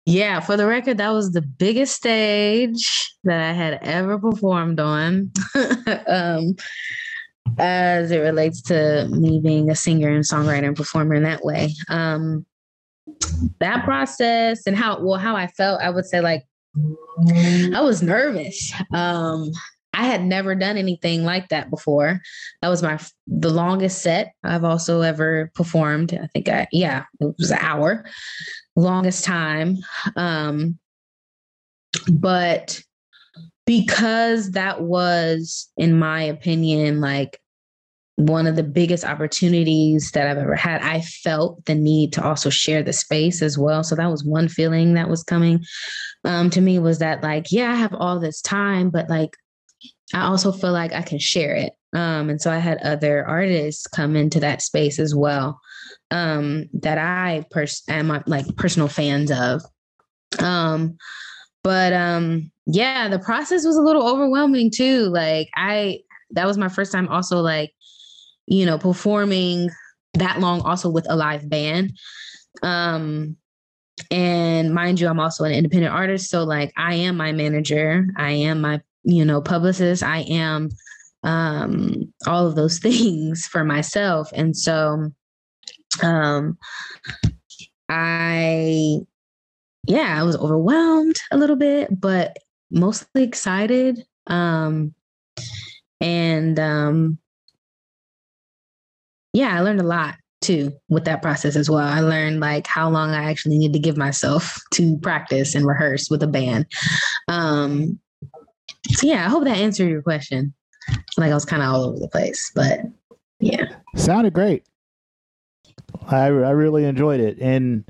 Yeah, 0.08 0.40
for 0.40 0.56
the 0.56 0.66
record, 0.66 0.96
that 0.96 1.10
was 1.10 1.32
the 1.32 1.42
biggest 1.42 1.94
stage 1.94 3.12
that 3.24 3.42
I 3.42 3.52
had 3.52 3.78
ever 3.82 4.18
performed 4.18 4.80
on. 4.80 5.30
um, 6.06 6.56
as 7.58 8.10
it 8.10 8.20
relates 8.20 8.62
to 8.62 9.06
me 9.10 9.38
being 9.38 9.70
a 9.70 9.74
singer 9.74 10.08
and 10.08 10.24
songwriter 10.24 10.66
and 10.66 10.76
performer 10.76 11.14
in 11.14 11.24
that 11.24 11.44
way. 11.44 11.74
Um, 11.90 12.46
that 13.58 13.84
process 13.84 14.66
and 14.66 14.74
how 14.74 14.98
well 15.02 15.18
how 15.18 15.36
I 15.36 15.46
felt, 15.46 15.82
I 15.82 15.90
would 15.90 16.06
say 16.06 16.22
like 16.22 16.46
I 17.74 17.82
was 17.82 18.02
nervous. 18.02 18.72
Um, 18.94 19.52
I 19.98 20.04
had 20.04 20.24
never 20.24 20.54
done 20.54 20.76
anything 20.76 21.24
like 21.24 21.48
that 21.48 21.70
before. 21.70 22.20
That 22.62 22.68
was 22.68 22.84
my 22.84 23.00
the 23.26 23.50
longest 23.50 24.00
set 24.00 24.32
I've 24.44 24.62
also 24.62 25.00
ever 25.00 25.50
performed. 25.56 26.14
I 26.14 26.28
think 26.28 26.48
I 26.48 26.68
yeah, 26.70 27.04
it 27.20 27.34
was 27.36 27.50
an 27.50 27.58
hour, 27.60 28.06
longest 28.76 29.24
time. 29.24 29.78
Um, 30.14 30.78
but 32.12 32.80
because 33.66 34.52
that 34.52 34.82
was, 34.82 35.68
in 35.76 35.98
my 35.98 36.22
opinion, 36.22 37.00
like 37.00 37.40
one 38.14 38.46
of 38.46 38.56
the 38.56 38.62
biggest 38.62 39.04
opportunities 39.04 40.12
that 40.12 40.28
I've 40.28 40.38
ever 40.38 40.56
had. 40.56 40.80
I 40.82 41.00
felt 41.00 41.64
the 41.66 41.74
need 41.74 42.12
to 42.14 42.24
also 42.24 42.50
share 42.50 42.82
the 42.82 42.92
space 42.92 43.42
as 43.42 43.58
well. 43.58 43.84
So 43.84 43.94
that 43.94 44.10
was 44.10 44.24
one 44.24 44.48
feeling 44.48 44.94
that 44.94 45.08
was 45.08 45.22
coming 45.22 45.64
um, 46.24 46.50
to 46.50 46.60
me 46.60 46.78
was 46.78 46.98
that, 46.98 47.22
like, 47.22 47.46
yeah, 47.52 47.70
I 47.70 47.76
have 47.76 47.94
all 47.94 48.18
this 48.18 48.40
time, 48.42 48.90
but 48.90 49.08
like, 49.08 49.36
I 50.14 50.22
also 50.22 50.52
feel 50.52 50.72
like 50.72 50.92
I 50.92 51.02
can 51.02 51.18
share 51.18 51.54
it. 51.54 51.72
Um, 51.92 52.30
and 52.30 52.40
so 52.40 52.50
I 52.50 52.58
had 52.58 52.78
other 52.78 53.26
artists 53.26 53.86
come 53.86 54.16
into 54.16 54.40
that 54.40 54.62
space 54.62 54.98
as 54.98 55.14
well 55.14 55.60
um, 56.10 56.68
that 56.74 56.98
I 56.98 57.44
pers- 57.50 57.82
am 57.88 58.08
like 58.26 58.56
personal 58.56 58.88
fans 58.88 59.30
of. 59.30 59.62
Um, 60.38 60.96
but 61.62 61.92
um, 61.92 62.50
yeah, 62.66 63.08
the 63.08 63.18
process 63.18 63.64
was 63.64 63.76
a 63.76 63.82
little 63.82 64.06
overwhelming 64.06 64.70
too. 64.70 65.04
Like 65.06 65.48
I, 65.56 66.00
that 66.30 66.46
was 66.46 66.58
my 66.58 66.68
first 66.68 66.92
time 66.92 67.08
also 67.08 67.40
like, 67.40 67.72
you 68.46 68.64
know, 68.64 68.78
performing 68.78 69.70
that 70.14 70.40
long 70.40 70.60
also 70.62 70.88
with 70.88 71.06
a 71.10 71.16
live 71.16 71.48
band. 71.48 71.92
Um, 72.62 73.36
and 74.10 74.72
mind 74.72 75.00
you, 75.00 75.08
I'm 75.08 75.20
also 75.20 75.44
an 75.44 75.52
independent 75.52 75.94
artist. 75.94 76.30
So 76.30 76.44
like 76.44 76.72
I 76.76 76.94
am 76.94 77.16
my 77.16 77.32
manager, 77.32 78.06
I 78.16 78.30
am 78.30 78.60
my, 78.60 78.80
you 79.08 79.24
know, 79.24 79.40
publicist, 79.40 80.02
I 80.02 80.20
am 80.20 80.70
um 81.24 82.12
all 82.26 82.46
of 82.46 82.54
those 82.54 82.78
things 82.80 83.46
for 83.46 83.64
myself. 83.64 84.30
And 84.34 84.56
so 84.56 85.10
um 86.02 86.58
I 87.88 88.98
yeah, 89.86 90.20
I 90.20 90.22
was 90.22 90.36
overwhelmed 90.36 91.16
a 91.30 91.38
little 91.38 91.56
bit, 91.56 91.88
but 91.98 92.36
mostly 92.70 93.22
excited. 93.22 94.04
Um, 94.26 94.94
and 96.00 96.58
um, 96.60 97.18
yeah, 99.32 99.56
I 99.56 99.60
learned 99.60 99.80
a 99.80 99.84
lot 99.84 100.16
too 100.42 100.72
with 100.88 101.04
that 101.06 101.22
process 101.22 101.56
as 101.56 101.70
well. 101.70 101.86
I 101.86 102.00
learned 102.00 102.40
like 102.40 102.66
how 102.66 102.90
long 102.90 103.10
I 103.10 103.30
actually 103.30 103.58
need 103.58 103.72
to 103.72 103.78
give 103.78 103.96
myself 103.96 104.60
to 104.74 104.98
practice 104.98 105.54
and 105.54 105.66
rehearse 105.66 106.10
with 106.10 106.22
a 106.22 106.28
band. 106.28 106.66
Um, 107.26 107.98
so 108.88 109.06
yeah, 109.06 109.26
I 109.26 109.28
hope 109.28 109.44
that 109.44 109.56
answered 109.56 109.88
your 109.88 110.02
question. 110.02 110.54
Like 111.16 111.30
I 111.30 111.34
was 111.34 111.44
kind 111.44 111.62
of 111.62 111.68
all 111.68 111.84
over 111.84 111.98
the 111.98 112.08
place, 112.08 112.50
but 112.54 112.80
yeah, 113.40 113.66
sounded 113.96 114.32
great. 114.32 114.64
I 116.06 116.26
I 116.26 116.50
really 116.50 116.84
enjoyed 116.84 117.20
it, 117.20 117.38
and 117.40 117.84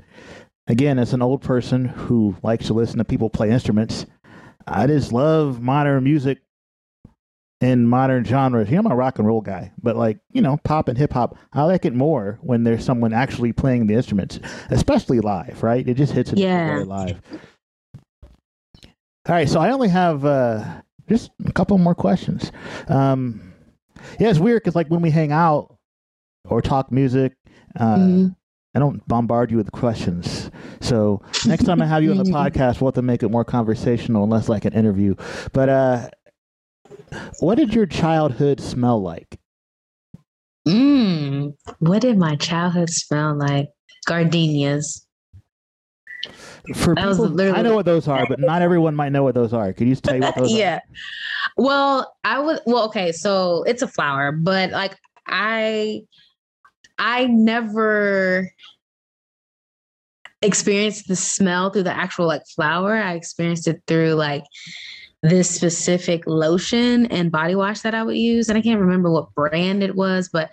again, 0.67 0.99
as 0.99 1.13
an 1.13 1.21
old 1.21 1.41
person 1.41 1.85
who 1.85 2.35
likes 2.43 2.67
to 2.67 2.73
listen 2.73 2.97
to 2.99 3.05
people 3.05 3.29
play 3.29 3.49
instruments, 3.49 4.05
I 4.67 4.87
just 4.87 5.11
love 5.11 5.61
modern 5.61 6.03
music 6.03 6.39
and 7.61 7.89
modern 7.89 8.23
genres. 8.23 8.69
You 8.69 8.75
know, 8.75 8.85
I'm 8.85 8.91
a 8.91 8.95
rock 8.95 9.19
and 9.19 9.27
roll 9.27 9.41
guy, 9.41 9.71
but 9.81 9.97
like, 9.97 10.19
you 10.31 10.41
know, 10.41 10.57
pop 10.63 10.87
and 10.87 10.97
hip 10.97 11.11
hop, 11.11 11.37
I 11.51 11.63
like 11.63 11.85
it 11.85 11.93
more 11.93 12.39
when 12.41 12.63
there's 12.63 12.85
someone 12.85 13.13
actually 13.13 13.51
playing 13.51 13.87
the 13.87 13.95
instruments, 13.95 14.39
especially 14.69 15.19
live, 15.19 15.61
right? 15.61 15.85
It 15.87 15.95
just 15.95 16.13
hits 16.13 16.31
it 16.31 16.39
yeah. 16.39 16.83
live. 16.85 17.19
All 19.27 19.35
right, 19.35 19.49
so 19.49 19.59
I 19.59 19.71
only 19.71 19.89
have 19.89 20.25
uh, 20.25 20.81
just 21.09 21.31
a 21.45 21.51
couple 21.51 21.77
more 21.77 21.95
questions. 21.95 22.51
Um, 22.87 23.53
yeah, 24.19 24.29
it's 24.29 24.39
weird 24.39 24.63
because 24.63 24.75
like 24.75 24.87
when 24.87 25.01
we 25.01 25.09
hang 25.09 25.31
out 25.31 25.75
or 26.45 26.61
talk 26.61 26.91
music, 26.91 27.33
uh, 27.77 27.97
mm-hmm. 27.97 28.27
I 28.75 28.79
don't 28.79 29.05
bombard 29.07 29.51
you 29.51 29.57
with 29.57 29.71
questions. 29.71 30.51
So 30.79 31.21
next 31.45 31.65
time 31.65 31.81
I 31.81 31.85
have 31.85 32.03
you 32.03 32.11
on 32.11 32.17
the 32.17 32.23
podcast, 32.31 32.79
we'll 32.79 32.89
have 32.89 32.95
to 32.95 33.01
make 33.01 33.23
it 33.23 33.29
more 33.29 33.43
conversational 33.43 34.23
and 34.23 34.31
less 34.31 34.47
like 34.47 34.65
an 34.65 34.73
interview. 34.73 35.15
But 35.53 35.69
uh, 35.69 36.09
what 37.39 37.55
did 37.55 37.73
your 37.73 37.85
childhood 37.85 38.61
smell 38.61 39.01
like? 39.01 39.39
Mm, 40.67 41.55
what 41.79 42.01
did 42.01 42.17
my 42.17 42.35
childhood 42.35 42.89
smell 42.89 43.37
like? 43.37 43.69
Gardenias. 44.05 45.05
For 46.75 46.95
that 46.95 47.15
people. 47.15 47.55
I 47.55 47.61
know 47.61 47.75
what 47.75 47.85
those 47.85 48.07
are, 48.07 48.25
but 48.27 48.39
not 48.39 48.61
everyone 48.61 48.95
might 48.95 49.11
know 49.11 49.23
what 49.23 49.35
those 49.35 49.53
are. 49.53 49.73
Could 49.73 49.87
you 49.87 49.93
just 49.93 50.03
tell 50.03 50.13
me 50.13 50.21
what 50.21 50.35
those 50.35 50.53
are? 50.53 50.55
yeah. 50.57 50.75
are? 50.75 50.81
Well, 51.57 52.15
I 52.23 52.39
would. 52.39 52.59
Well, 52.65 52.85
okay, 52.85 53.11
so 53.11 53.63
it's 53.63 53.81
a 53.81 53.87
flower, 53.87 54.31
but 54.31 54.71
like 54.71 54.95
I 55.27 56.01
I 56.97 57.27
never 57.27 58.51
experienced 60.41 61.07
the 61.07 61.15
smell 61.15 61.69
through 61.69 61.83
the 61.83 61.95
actual 61.95 62.27
like 62.27 62.45
flower. 62.55 62.95
I 62.95 63.13
experienced 63.13 63.67
it 63.67 63.81
through 63.87 64.13
like 64.13 64.43
this 65.21 65.49
specific 65.49 66.25
lotion 66.25 67.05
and 67.07 67.31
body 67.31 67.55
wash 67.55 67.81
that 67.81 67.93
I 67.93 68.03
would 68.03 68.15
use. 68.17 68.47
And 68.47 68.57
I 68.57 68.61
can't 68.61 68.79
remember 68.79 69.11
what 69.11 69.33
brand 69.35 69.83
it 69.83 69.95
was, 69.95 70.29
but 70.29 70.51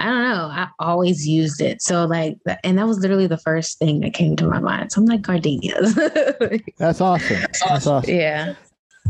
I 0.00 0.04
don't 0.06 0.22
know. 0.22 0.48
I 0.50 0.68
always 0.78 1.28
used 1.28 1.60
it. 1.60 1.82
So 1.82 2.06
like, 2.06 2.38
and 2.64 2.78
that 2.78 2.86
was 2.86 2.98
literally 2.98 3.26
the 3.26 3.38
first 3.38 3.78
thing 3.78 4.00
that 4.00 4.14
came 4.14 4.34
to 4.36 4.46
my 4.46 4.58
mind. 4.58 4.92
So 4.92 5.00
I'm 5.00 5.06
like 5.06 5.22
gardenias. 5.22 5.94
That's 6.78 7.00
awesome. 7.00 7.40
That's 7.68 7.86
awesome. 7.86 8.14
Yeah. 8.14 8.54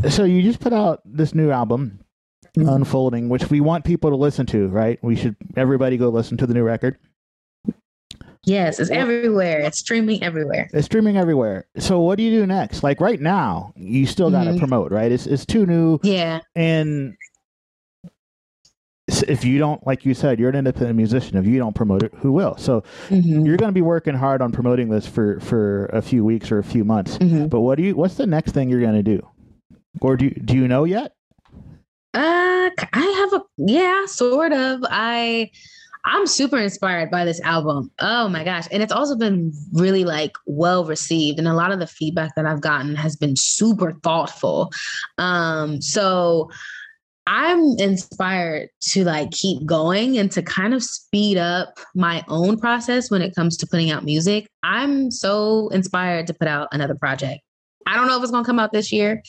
So 0.09 0.25
you 0.25 0.43
just 0.43 0.61
put 0.61 0.73
out 0.73 1.01
this 1.05 1.35
new 1.35 1.51
album. 1.51 2.01
Mm-hmm. 2.59 2.69
unfolding, 2.69 3.29
which 3.29 3.49
we 3.49 3.61
want 3.61 3.85
people 3.85 4.11
to 4.11 4.17
listen 4.17 4.45
to, 4.47 4.67
right? 4.67 4.99
We 5.05 5.15
should 5.15 5.37
everybody 5.57 5.97
go 5.97 6.09
listen 6.09 6.37
to 6.39 6.49
the 6.49 6.55
new 6.55 6.65
record. 6.65 6.99
Yes, 8.45 8.81
it's 8.81 8.91
everywhere. 8.91 9.61
It's 9.61 9.79
streaming 9.79 10.23
everywhere. 10.23 10.69
It's 10.73 10.87
streaming 10.87 11.17
everywhere. 11.17 11.67
So 11.79 12.01
what 12.01 12.17
do 12.17 12.25
you 12.25 12.31
do 12.31 12.47
next? 12.47 12.83
Like 12.83 13.01
right 13.01 13.21
now, 13.21 13.73
you 13.77 14.07
still 14.07 14.31
got 14.31 14.45
to 14.45 14.51
mm-hmm. 14.51 14.59
promote, 14.59 14.91
right? 14.91 15.13
It's 15.13 15.27
it's 15.27 15.45
too 15.45 15.67
new. 15.67 16.01
Yeah. 16.03 16.41
And 16.57 17.15
if 19.23 19.45
you 19.45 19.59
don't, 19.59 19.85
like 19.87 20.05
you 20.05 20.15
said, 20.15 20.39
you're 20.39 20.51
an 20.51 20.57
independent 20.57 20.97
musician. 20.97 21.37
If 21.37 21.47
you 21.47 21.59
don't 21.59 21.75
promote 21.75 22.03
it, 22.03 22.13
who 22.17 22.33
will? 22.33 22.57
So 22.57 22.83
mm-hmm. 23.09 23.45
you're 23.45 23.57
going 23.57 23.71
to 23.71 23.75
be 23.75 23.83
working 23.83 24.15
hard 24.15 24.43
on 24.43 24.53
promoting 24.53 24.89
this 24.89 25.07
for 25.07 25.41
for 25.41 25.87
a 25.87 26.03
few 26.03 26.25
weeks 26.25 26.51
or 26.51 26.59
a 26.59 26.65
few 26.65 26.85
months. 26.85 27.19
Mm-hmm. 27.19 27.49
But 27.49 27.61
what 27.61 27.77
do 27.77 27.85
you? 27.85 27.97
What's 27.97 28.15
the 28.15 28.27
next 28.27 28.53
thing 28.53 28.69
you're 28.69 28.81
going 28.81 28.95
to 28.95 29.03
do? 29.03 29.27
Or 30.01 30.17
do 30.17 30.27
you, 30.27 30.31
do 30.31 30.55
you 30.55 30.69
know 30.69 30.85
yet? 30.85 31.15
Uh, 32.15 32.71
I 32.93 33.29
have 33.31 33.41
a 33.41 33.45
yeah, 33.59 34.07
sort 34.07 34.53
of. 34.53 34.81
I 34.89 35.51
I'm 36.05 36.27
super 36.27 36.59
inspired 36.59 37.11
by 37.11 37.25
this 37.25 37.41
album. 37.43 37.91
Oh 38.01 38.29
my 38.29 38.45
gosh. 38.45 38.67
And 38.71 38.83
it's 38.83 38.93
also 38.93 39.17
been 39.17 39.53
really 39.73 40.05
like 40.05 40.33
well 40.47 40.85
received. 40.85 41.39
And 41.39 41.47
a 41.47 41.55
lot 41.55 41.73
of 41.73 41.79
the 41.79 41.87
feedback 41.87 42.35
that 42.37 42.47
I've 42.47 42.63
gotten 42.63 42.95
has 42.95 43.17
been 43.17 43.37
super 43.37 43.93
thoughtful. 44.03 44.73
Um, 45.19 45.83
so 45.83 46.51
I'm 47.27 47.79
inspired 47.79 48.71
to 48.91 49.05
like 49.05 49.31
keep 49.31 49.65
going 49.65 50.19
and 50.19 50.31
to 50.33 50.43
kind 50.43 50.75
of 50.75 50.83
speed 50.83 51.37
up 51.37 51.79
my 51.95 52.25
own 52.29 52.59
process 52.59 53.11
when 53.11 53.23
it 53.23 53.35
comes 53.35 53.57
to 53.59 53.67
putting 53.67 53.91
out 53.91 54.05
music. 54.05 54.49
I'm 54.63 55.11
so 55.11 55.69
inspired 55.69 56.27
to 56.29 56.35
put 56.35 56.49
out 56.49 56.69
another 56.73 56.95
project. 56.95 57.43
I 57.87 57.97
don't 57.97 58.07
know 58.07 58.17
if 58.17 58.23
it's 58.23 58.33
going 58.33 58.45
to 58.45 58.49
come 58.49 58.59
out 58.59 58.73
this 58.73 58.91
year. 58.91 59.23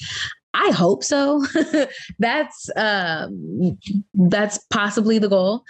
I 0.53 0.71
hope 0.71 1.03
so. 1.03 1.45
that's 2.19 2.69
um, 2.75 3.77
that's 4.13 4.57
possibly 4.69 5.17
the 5.17 5.29
goal. 5.29 5.63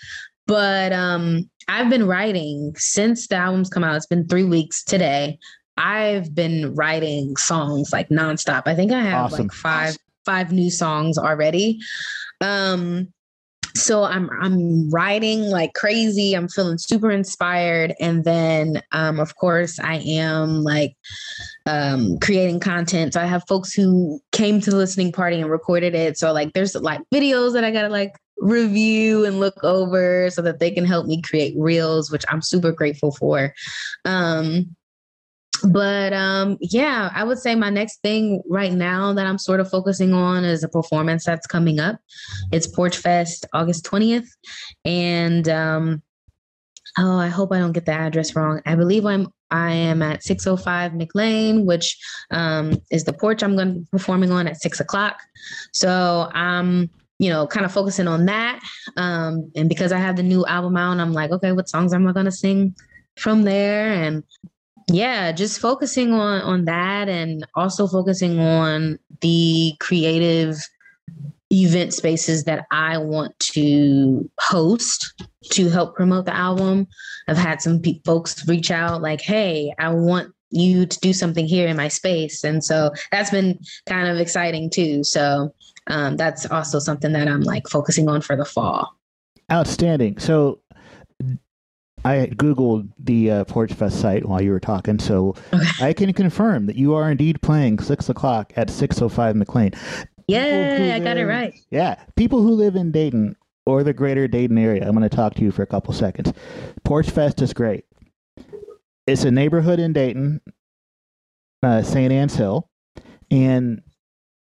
But 0.48 0.92
um, 0.92 1.50
I've 1.68 1.90
been 1.90 2.08
writing 2.08 2.74
since 2.78 3.28
the 3.28 3.36
album's 3.36 3.70
come 3.70 3.84
out. 3.84 3.96
It's 3.96 4.08
been 4.08 4.28
three 4.28 4.44
weeks 4.44 4.84
today. 4.84 5.38
I've 5.78 6.36
been 6.36 6.76
writing 6.76 7.36
songs 7.38 7.94
like 7.94 8.10
nonstop. 8.10 8.64
I 8.66 8.76
think 8.76 8.92
I 8.92 9.02
have 9.02 9.26
awesome. 9.26 9.48
like 9.48 9.54
five 9.54 9.98
five 10.26 10.52
new 10.52 10.70
songs 10.70 11.18
already. 11.18 11.80
Um, 12.42 13.14
so 13.76 14.04
I'm 14.04 14.30
I'm 14.42 14.90
writing 14.90 15.44
like 15.44 15.74
crazy. 15.74 16.34
I'm 16.34 16.50
feeling 16.50 16.78
super 16.78 17.10
inspired, 17.10 17.94
and 18.00 18.24
then 18.24 18.82
um, 18.92 19.20
of 19.20 19.36
course 19.36 19.80
I 19.80 19.98
am 19.98 20.64
like 20.64 20.96
um, 21.66 22.18
creating 22.20 22.60
content. 22.60 23.14
So 23.14 23.22
I 23.22 23.26
have 23.26 23.44
folks 23.48 23.74
who 23.74 24.20
came 24.32 24.60
to 24.62 24.72
the 24.72 24.78
listening 24.78 25.12
party 25.12 25.40
and 25.40 25.50
recorded 25.50 25.96
it. 25.96 26.18
So 26.18 26.34
like 26.34 26.54
there's 26.54 26.76
like 26.76 27.02
videos 27.14 27.54
that 27.54 27.64
I 27.64 27.72
gotta 27.72 27.90
like 27.90 28.14
review 28.38 29.24
and 29.24 29.40
look 29.40 29.64
over 29.64 30.30
so 30.32 30.42
that 30.42 30.60
they 30.60 30.72
can 30.72 30.84
help 30.84 31.06
me 31.06 31.22
create 31.22 31.56
reels, 31.58 32.12
which 32.12 32.26
I'm 32.28 32.42
super 32.42 32.72
grateful 32.72 33.12
for. 33.12 33.54
Um, 34.04 34.76
but 35.70 36.14
um 36.14 36.58
yeah 36.60 37.12
i 37.16 37.24
would 37.24 37.38
say 37.38 37.56
my 37.56 37.70
next 37.70 38.02
thing 38.02 38.42
right 38.50 38.74
now 38.74 39.14
that 39.14 39.28
i'm 39.28 39.38
sort 39.38 39.60
of 39.60 39.70
focusing 39.70 40.14
on 40.14 40.44
is 40.44 40.64
a 40.64 40.70
performance 40.70 41.26
that's 41.26 41.48
coming 41.48 41.80
up. 41.80 42.00
It's 42.52 42.68
porch 42.68 42.98
fest 42.98 43.46
august 43.54 43.86
20th 43.86 44.28
and 44.86 45.48
um 45.50 46.02
oh 46.98 47.18
i 47.18 47.28
hope 47.28 47.52
i 47.54 47.60
don't 47.60 47.72
get 47.72 47.86
the 47.86 47.94
address 47.94 48.36
wrong. 48.36 48.62
I 48.66 48.76
believe 48.76 49.06
i'm 49.06 49.28
i 49.50 49.72
am 49.72 50.02
at 50.02 50.24
605 50.24 50.94
mclean 50.94 51.66
which 51.66 51.98
um 52.32 52.76
is 52.90 53.04
the 53.04 53.14
porch 53.14 53.44
i'm 53.44 53.56
going 53.56 53.68
to 53.74 53.80
be 53.82 53.88
performing 53.92 54.32
on 54.32 54.48
at 54.48 54.62
six 54.62 54.80
o'clock. 54.80 55.20
So 55.74 56.30
i'm 56.34 56.90
you 57.20 57.30
know 57.30 57.46
kind 57.46 57.66
of 57.66 57.72
focusing 57.72 58.08
on 58.08 58.26
that 58.26 58.60
um 58.98 59.52
and 59.56 59.70
because 59.70 59.92
i 59.92 59.98
have 59.98 60.16
the 60.16 60.24
new 60.24 60.46
album 60.48 60.76
out 60.76 61.00
i'm 61.00 61.14
like 61.14 61.32
okay 61.32 61.52
what 61.52 61.70
songs 61.70 61.94
am 61.94 62.08
i 62.08 62.12
going 62.12 62.26
to 62.26 62.32
sing 62.32 62.76
from 63.18 63.44
there? 63.44 63.92
And 63.92 64.24
yeah 64.90 65.32
just 65.32 65.60
focusing 65.60 66.14
on 66.14 66.42
on 66.42 66.66
that 66.66 67.10
and 67.10 67.46
also 67.56 67.88
focusing 67.88 68.40
on 68.40 68.98
the 69.22 69.74
creative 69.80 70.58
event 71.52 71.94
spaces 71.94 72.46
that 72.46 72.66
i 72.72 72.98
want 72.98 73.38
to 73.40 74.30
host 74.40 75.14
to 75.44 75.70
help 75.70 75.96
promote 75.96 76.26
the 76.26 76.36
album. 76.36 76.88
I've 77.28 77.36
had 77.38 77.62
some 77.62 77.82
pe- 77.82 78.00
folks 78.06 78.48
reach 78.48 78.72
out 78.72 79.02
like 79.02 79.22
hey 79.22 79.74
i 79.80 79.90
want 79.90 80.34
you 80.52 80.86
to 80.86 81.00
do 81.00 81.14
something 81.14 81.48
here 81.48 81.68
in 81.68 81.78
my 81.78 81.88
space. 81.88 82.44
And 82.44 82.64
so 82.64 82.92
that's 83.12 83.32
been 83.32 83.58
kind 83.88 84.10
of 84.10 84.18
exciting 84.18 84.70
too. 84.70 85.04
So 85.04 85.54
um, 85.88 86.18
that's 86.18 86.46
also 86.46 86.78
something 86.78 87.14
that 87.14 87.28
i'm 87.28 87.42
like 87.42 87.68
focusing 87.68 88.08
on 88.10 88.22
for 88.22 88.36
the 88.36 88.46
fall. 88.46 88.96
Outstanding. 89.52 90.18
So 90.20 90.60
I 92.04 92.28
googled 92.34 92.90
the 92.98 93.32
uh, 93.32 93.44
Porch 93.46 93.74
Fest 93.74 94.02
site 94.02 94.26
while 94.26 94.42
you 94.42 94.52
were 94.52 94.60
talking, 94.60 94.98
so 94.98 95.36
okay. 95.54 95.86
I 95.86 95.94
can 95.94 96.12
confirm 96.14 96.66
that 96.66 96.76
you 96.76 96.96
are 96.96 97.12
indeed 97.12 97.42
playing 97.42 97.80
six 97.80 98.10
o'clock 98.10 98.52
at 98.56 98.70
six 98.70 99.02
oh 99.02 99.10
five 99.10 99.36
McLean. 99.36 99.72
Yeah, 100.28 100.94
I 100.96 101.00
got 101.00 101.18
it 101.18 101.26
right. 101.26 101.54
Yeah, 101.70 102.02
people 102.16 102.42
who 102.42 102.52
live 102.52 102.76
in 102.76 102.92
Dayton 102.92 103.36
or 103.66 103.84
the 103.84 103.94
greater 103.94 104.28
Dayton 104.28 104.58
area, 104.58 104.88
I'm 104.88 104.96
going 104.96 105.08
to 105.08 105.16
talk 105.16 105.36
to 105.36 105.42
you 105.42 105.52
for 105.52 105.62
a 105.62 105.68
couple 105.68 105.94
seconds. 105.94 106.34
Porch 106.84 107.10
Fest 107.10 107.42
is 107.42 107.54
great. 107.54 107.86
It's 109.06 109.24
a 109.24 109.32
neighborhood 109.32 109.80
in 109.80 109.94
Dayton, 109.94 110.42
uh, 111.62 111.82
St. 111.84 112.12
Anne's 112.12 112.36
Hill, 112.36 112.70
and 113.30 113.82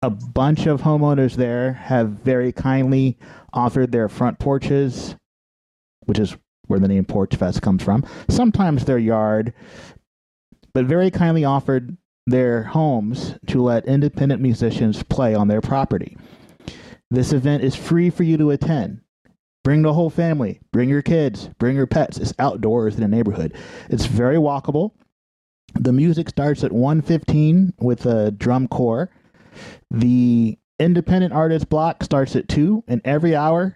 a 0.02 0.10
bunch 0.10 0.66
of 0.66 0.82
homeowners 0.82 1.36
there 1.36 1.74
have 1.74 2.10
very 2.10 2.54
kindly 2.54 3.18
offered 3.52 3.92
their 3.92 4.08
front 4.08 4.40
porches, 4.40 5.16
which 6.06 6.20
is 6.20 6.38
where 6.70 6.80
the 6.80 6.88
name 6.88 7.04
Porch 7.04 7.36
Fest 7.36 7.62
comes 7.62 7.84
from, 7.84 8.06
sometimes 8.30 8.86
their 8.86 8.98
yard, 8.98 9.54
but 10.74 10.86
very 10.86 11.12
kindly 11.12 11.44
offered 11.44 11.98
their 12.26 12.64
homes 12.64 13.36
to 13.48 13.62
let 13.62 13.86
independent 13.86 14.42
musicians 14.42 15.04
play 15.04 15.34
on 15.34 15.48
their 15.48 15.62
property. 15.62 16.16
This 17.12 17.34
event 17.34 17.64
is 17.64 17.76
free 17.76 18.10
for 18.12 18.24
you 18.24 18.38
to 18.38 18.52
attend. 18.52 19.02
Bring 19.64 19.82
the 19.82 19.94
whole 19.94 20.10
family, 20.10 20.62
bring 20.72 20.90
your 20.90 21.02
kids, 21.02 21.50
bring 21.58 21.76
your 21.76 21.88
pets. 21.88 22.18
It's 22.18 22.34
outdoors 22.40 22.96
in 22.96 23.04
a 23.04 23.08
neighborhood. 23.08 23.56
It's 23.90 24.06
very 24.06 24.38
walkable. 24.38 24.92
The 25.74 25.92
music 25.92 26.30
starts 26.30 26.64
at 26.64 26.72
1:15 26.72 27.74
with 27.80 28.06
a 28.06 28.32
drum 28.32 28.68
corps. 28.68 29.10
The 29.92 30.58
independent 30.80 31.34
artist 31.34 31.68
block 31.70 32.04
starts 32.04 32.36
at 32.36 32.48
2 32.48 32.84
and 32.88 33.02
every 33.04 33.36
hour 33.36 33.76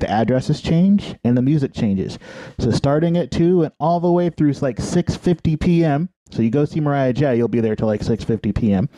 the 0.00 0.10
addresses 0.10 0.60
change 0.60 1.14
and 1.24 1.36
the 1.36 1.42
music 1.42 1.72
changes. 1.72 2.18
So 2.58 2.70
starting 2.70 3.16
at 3.16 3.30
two 3.30 3.62
and 3.62 3.72
all 3.78 4.00
the 4.00 4.12
way 4.12 4.30
through 4.30 4.52
like 4.54 4.80
six 4.80 5.16
fifty 5.16 5.56
p.m. 5.56 6.08
So 6.30 6.42
you 6.42 6.50
go 6.50 6.64
see 6.64 6.80
Mariah 6.80 7.12
J. 7.12 7.36
You'll 7.36 7.48
be 7.48 7.60
there 7.60 7.76
till 7.76 7.86
like 7.86 8.02
six 8.02 8.24
fifty 8.24 8.52
p.m. 8.52 8.88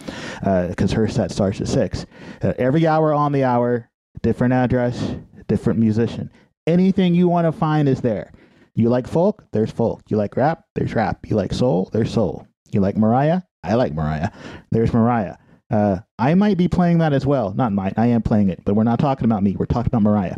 because 0.40 0.92
uh, 0.92 0.96
her 0.96 1.08
set 1.08 1.30
starts 1.30 1.60
at 1.60 1.68
six. 1.68 2.06
Uh, 2.42 2.54
every 2.58 2.86
hour 2.86 3.12
on 3.12 3.32
the 3.32 3.44
hour, 3.44 3.90
different 4.22 4.54
address, 4.54 5.16
different 5.48 5.78
musician. 5.78 6.30
Anything 6.66 7.14
you 7.14 7.28
want 7.28 7.46
to 7.46 7.52
find 7.52 7.88
is 7.88 8.00
there. 8.00 8.32
You 8.74 8.88
like 8.88 9.06
folk? 9.06 9.44
There's 9.52 9.70
folk. 9.70 10.02
You 10.08 10.16
like 10.16 10.36
rap? 10.36 10.64
There's 10.74 10.94
rap. 10.94 11.26
You 11.26 11.36
like 11.36 11.52
soul? 11.52 11.90
There's 11.92 12.12
soul. 12.12 12.46
You 12.72 12.80
like 12.80 12.96
Mariah? 12.96 13.42
I 13.62 13.74
like 13.74 13.94
Mariah. 13.94 14.30
There's 14.70 14.92
Mariah. 14.92 15.36
Uh, 15.70 15.98
I 16.18 16.34
might 16.34 16.56
be 16.56 16.68
playing 16.68 16.98
that 16.98 17.12
as 17.12 17.26
well. 17.26 17.52
Not 17.54 17.72
mine. 17.72 17.94
I 17.96 18.06
am 18.06 18.22
playing 18.22 18.50
it, 18.50 18.64
but 18.64 18.74
we're 18.74 18.84
not 18.84 18.98
talking 18.98 19.24
about 19.24 19.42
me. 19.42 19.56
We're 19.58 19.66
talking 19.66 19.88
about 19.88 20.02
Mariah. 20.02 20.36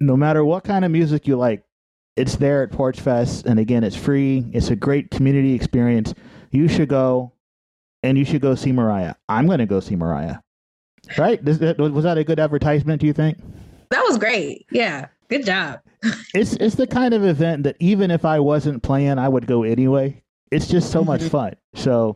No 0.00 0.16
matter 0.16 0.44
what 0.44 0.64
kind 0.64 0.84
of 0.84 0.90
music 0.90 1.26
you 1.26 1.36
like, 1.36 1.62
it's 2.16 2.36
there 2.36 2.62
at 2.62 2.72
Porch 2.72 3.00
Fest. 3.00 3.46
And 3.46 3.58
again, 3.58 3.84
it's 3.84 3.96
free. 3.96 4.46
It's 4.52 4.70
a 4.70 4.76
great 4.76 5.10
community 5.10 5.54
experience. 5.54 6.14
You 6.50 6.68
should 6.68 6.88
go 6.88 7.32
and 8.02 8.18
you 8.18 8.24
should 8.24 8.40
go 8.40 8.54
see 8.54 8.72
Mariah. 8.72 9.14
I'm 9.28 9.46
going 9.46 9.58
to 9.58 9.66
go 9.66 9.80
see 9.80 9.96
Mariah. 9.96 10.38
Right? 11.18 11.42
was 11.44 11.58
that 11.58 12.18
a 12.18 12.24
good 12.24 12.40
advertisement, 12.40 13.00
do 13.00 13.06
you 13.06 13.12
think? 13.12 13.38
That 13.90 14.02
was 14.02 14.18
great. 14.18 14.66
Yeah. 14.70 15.08
Good 15.28 15.46
job. 15.46 15.80
it's 16.34 16.54
it's 16.54 16.74
the 16.74 16.86
kind 16.86 17.14
of 17.14 17.24
event 17.24 17.64
that 17.64 17.76
even 17.80 18.10
if 18.10 18.24
I 18.24 18.40
wasn't 18.40 18.82
playing, 18.82 19.18
I 19.18 19.28
would 19.28 19.46
go 19.46 19.62
anyway. 19.62 20.22
It's 20.50 20.68
just 20.68 20.90
so 20.90 21.02
much 21.02 21.22
fun. 21.30 21.56
So 21.74 22.14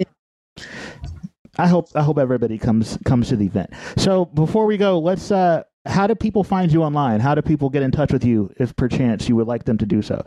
I 1.58 1.66
hope 1.66 1.88
I 1.94 2.02
hope 2.02 2.18
everybody 2.18 2.58
comes 2.58 2.98
comes 3.04 3.28
to 3.28 3.36
the 3.36 3.46
event. 3.46 3.70
So 3.96 4.26
before 4.26 4.66
we 4.66 4.76
go, 4.76 4.98
let's. 4.98 5.30
Uh, 5.30 5.64
how 5.86 6.06
do 6.06 6.14
people 6.14 6.44
find 6.44 6.70
you 6.70 6.82
online? 6.82 7.18
How 7.20 7.34
do 7.34 7.40
people 7.40 7.70
get 7.70 7.82
in 7.82 7.90
touch 7.90 8.12
with 8.12 8.22
you 8.22 8.52
if 8.58 8.76
perchance 8.76 9.26
you 9.26 9.36
would 9.36 9.46
like 9.46 9.64
them 9.64 9.78
to 9.78 9.86
do 9.86 10.02
so? 10.02 10.22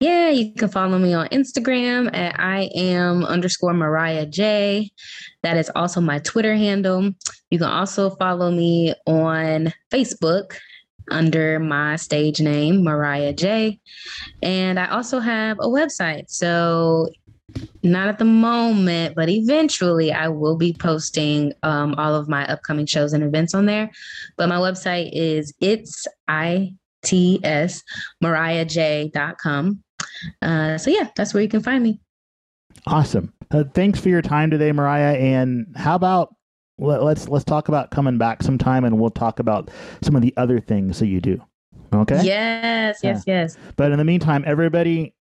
Yeah, 0.00 0.30
you 0.30 0.52
can 0.54 0.68
follow 0.68 0.98
me 0.98 1.14
on 1.14 1.28
Instagram 1.28 2.12
at 2.12 2.34
I 2.40 2.70
am 2.74 3.22
underscore 3.24 3.74
Mariah 3.74 4.26
J. 4.26 4.90
That 5.42 5.56
is 5.56 5.70
also 5.76 6.00
my 6.00 6.18
Twitter 6.20 6.56
handle. 6.56 7.12
You 7.50 7.58
can 7.58 7.68
also 7.68 8.10
follow 8.10 8.50
me 8.50 8.94
on 9.06 9.72
Facebook 9.92 10.56
under 11.08 11.60
my 11.60 11.96
stage 11.96 12.40
name, 12.40 12.82
Mariah 12.82 13.32
J. 13.32 13.78
And 14.42 14.80
I 14.80 14.86
also 14.86 15.20
have 15.20 15.58
a 15.60 15.68
website. 15.68 16.24
So 16.28 17.08
not 17.82 18.08
at 18.08 18.18
the 18.18 18.24
moment, 18.24 19.14
but 19.14 19.28
eventually 19.28 20.12
I 20.12 20.28
will 20.28 20.56
be 20.56 20.72
posting 20.72 21.52
um, 21.62 21.94
all 21.96 22.14
of 22.14 22.28
my 22.28 22.46
upcoming 22.46 22.86
shows 22.86 23.12
and 23.12 23.22
events 23.22 23.54
on 23.54 23.66
there. 23.66 23.90
But 24.36 24.48
my 24.48 24.56
website 24.56 25.10
is 25.12 25.52
it's 25.60 26.06
I 26.28 26.74
T 27.04 27.40
S 27.42 27.82
mariahj.com. 28.22 29.82
Uh, 30.40 30.78
so 30.78 30.90
yeah, 30.90 31.08
that's 31.16 31.34
where 31.34 31.42
you 31.42 31.48
can 31.48 31.62
find 31.62 31.82
me. 31.82 32.00
Awesome. 32.86 33.32
Uh, 33.50 33.64
thanks 33.74 34.00
for 34.00 34.08
your 34.08 34.22
time 34.22 34.50
today, 34.50 34.72
Mariah. 34.72 35.16
And 35.16 35.66
how 35.76 35.94
about 35.94 36.34
let, 36.78 37.02
let's 37.02 37.28
let's 37.28 37.44
talk 37.44 37.68
about 37.68 37.90
coming 37.90 38.18
back 38.18 38.42
sometime, 38.42 38.84
and 38.84 38.98
we'll 38.98 39.10
talk 39.10 39.38
about 39.38 39.70
some 40.02 40.16
of 40.16 40.22
the 40.22 40.32
other 40.36 40.58
things 40.58 40.98
that 40.98 41.06
you 41.06 41.20
do. 41.20 41.40
Okay. 41.94 42.20
Yes. 42.22 43.00
Yes. 43.02 43.24
Yeah. 43.26 43.34
Yes. 43.42 43.56
But 43.76 43.92
in 43.92 43.98
the 43.98 44.04
meantime, 44.04 44.42
everybody, 44.46 45.14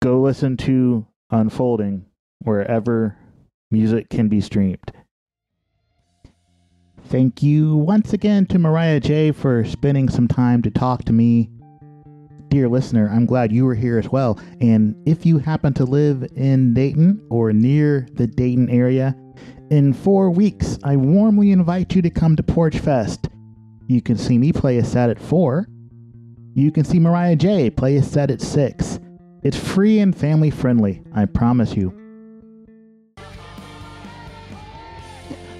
go 0.00 0.20
listen 0.20 0.56
to 0.58 1.06
unfolding 1.32 2.06
wherever 2.40 3.16
music 3.70 4.10
can 4.10 4.28
be 4.28 4.40
streamed. 4.40 4.92
Thank 7.06 7.42
you 7.42 7.76
once 7.76 8.12
again 8.12 8.46
to 8.46 8.58
Mariah 8.58 9.00
J 9.00 9.32
for 9.32 9.64
spending 9.64 10.08
some 10.08 10.28
time 10.28 10.62
to 10.62 10.70
talk 10.70 11.04
to 11.04 11.12
me. 11.12 11.50
Dear 12.48 12.68
listener, 12.68 13.08
I'm 13.08 13.26
glad 13.26 13.50
you 13.50 13.64
were 13.64 13.74
here 13.74 13.98
as 13.98 14.08
well. 14.08 14.38
And 14.60 14.94
if 15.06 15.26
you 15.26 15.38
happen 15.38 15.72
to 15.74 15.84
live 15.84 16.24
in 16.36 16.74
Dayton 16.74 17.26
or 17.30 17.52
near 17.52 18.06
the 18.12 18.26
Dayton 18.26 18.70
area, 18.70 19.16
in 19.70 19.94
four 19.94 20.30
weeks, 20.30 20.78
I 20.84 20.96
warmly 20.96 21.50
invite 21.50 21.94
you 21.94 22.02
to 22.02 22.10
come 22.10 22.36
to 22.36 22.42
Porch 22.42 22.78
Fest. 22.78 23.28
You 23.88 24.00
can 24.02 24.16
see 24.16 24.38
me 24.38 24.52
play 24.52 24.78
a 24.78 24.84
set 24.84 25.10
at 25.10 25.18
4. 25.18 25.66
You 26.54 26.70
can 26.70 26.84
see 26.84 26.98
Mariah 26.98 27.36
J 27.36 27.70
play 27.70 27.96
a 27.96 28.02
set 28.02 28.30
at 28.30 28.40
6. 28.40 29.00
It's 29.42 29.56
free 29.56 29.98
and 29.98 30.16
family 30.16 30.50
friendly, 30.50 31.02
I 31.12 31.24
promise 31.26 31.74
you. 31.76 31.92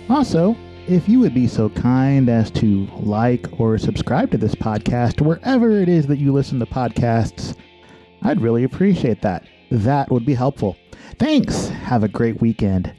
Also, 0.08 0.56
if 0.86 1.08
you 1.08 1.18
would 1.20 1.34
be 1.34 1.48
so 1.48 1.68
kind 1.68 2.28
as 2.28 2.50
to 2.52 2.86
like 3.00 3.48
or 3.58 3.78
subscribe 3.78 4.30
to 4.30 4.38
this 4.38 4.54
podcast 4.54 5.20
wherever 5.20 5.70
it 5.70 5.88
is 5.88 6.06
that 6.06 6.18
you 6.18 6.32
listen 6.32 6.60
to 6.60 6.66
podcasts, 6.66 7.56
I'd 8.22 8.40
really 8.40 8.64
appreciate 8.64 9.22
that. 9.22 9.44
That 9.70 10.10
would 10.10 10.26
be 10.26 10.34
helpful. 10.34 10.76
Thanks. 11.18 11.68
Have 11.68 12.04
a 12.04 12.08
great 12.08 12.40
weekend. 12.40 12.92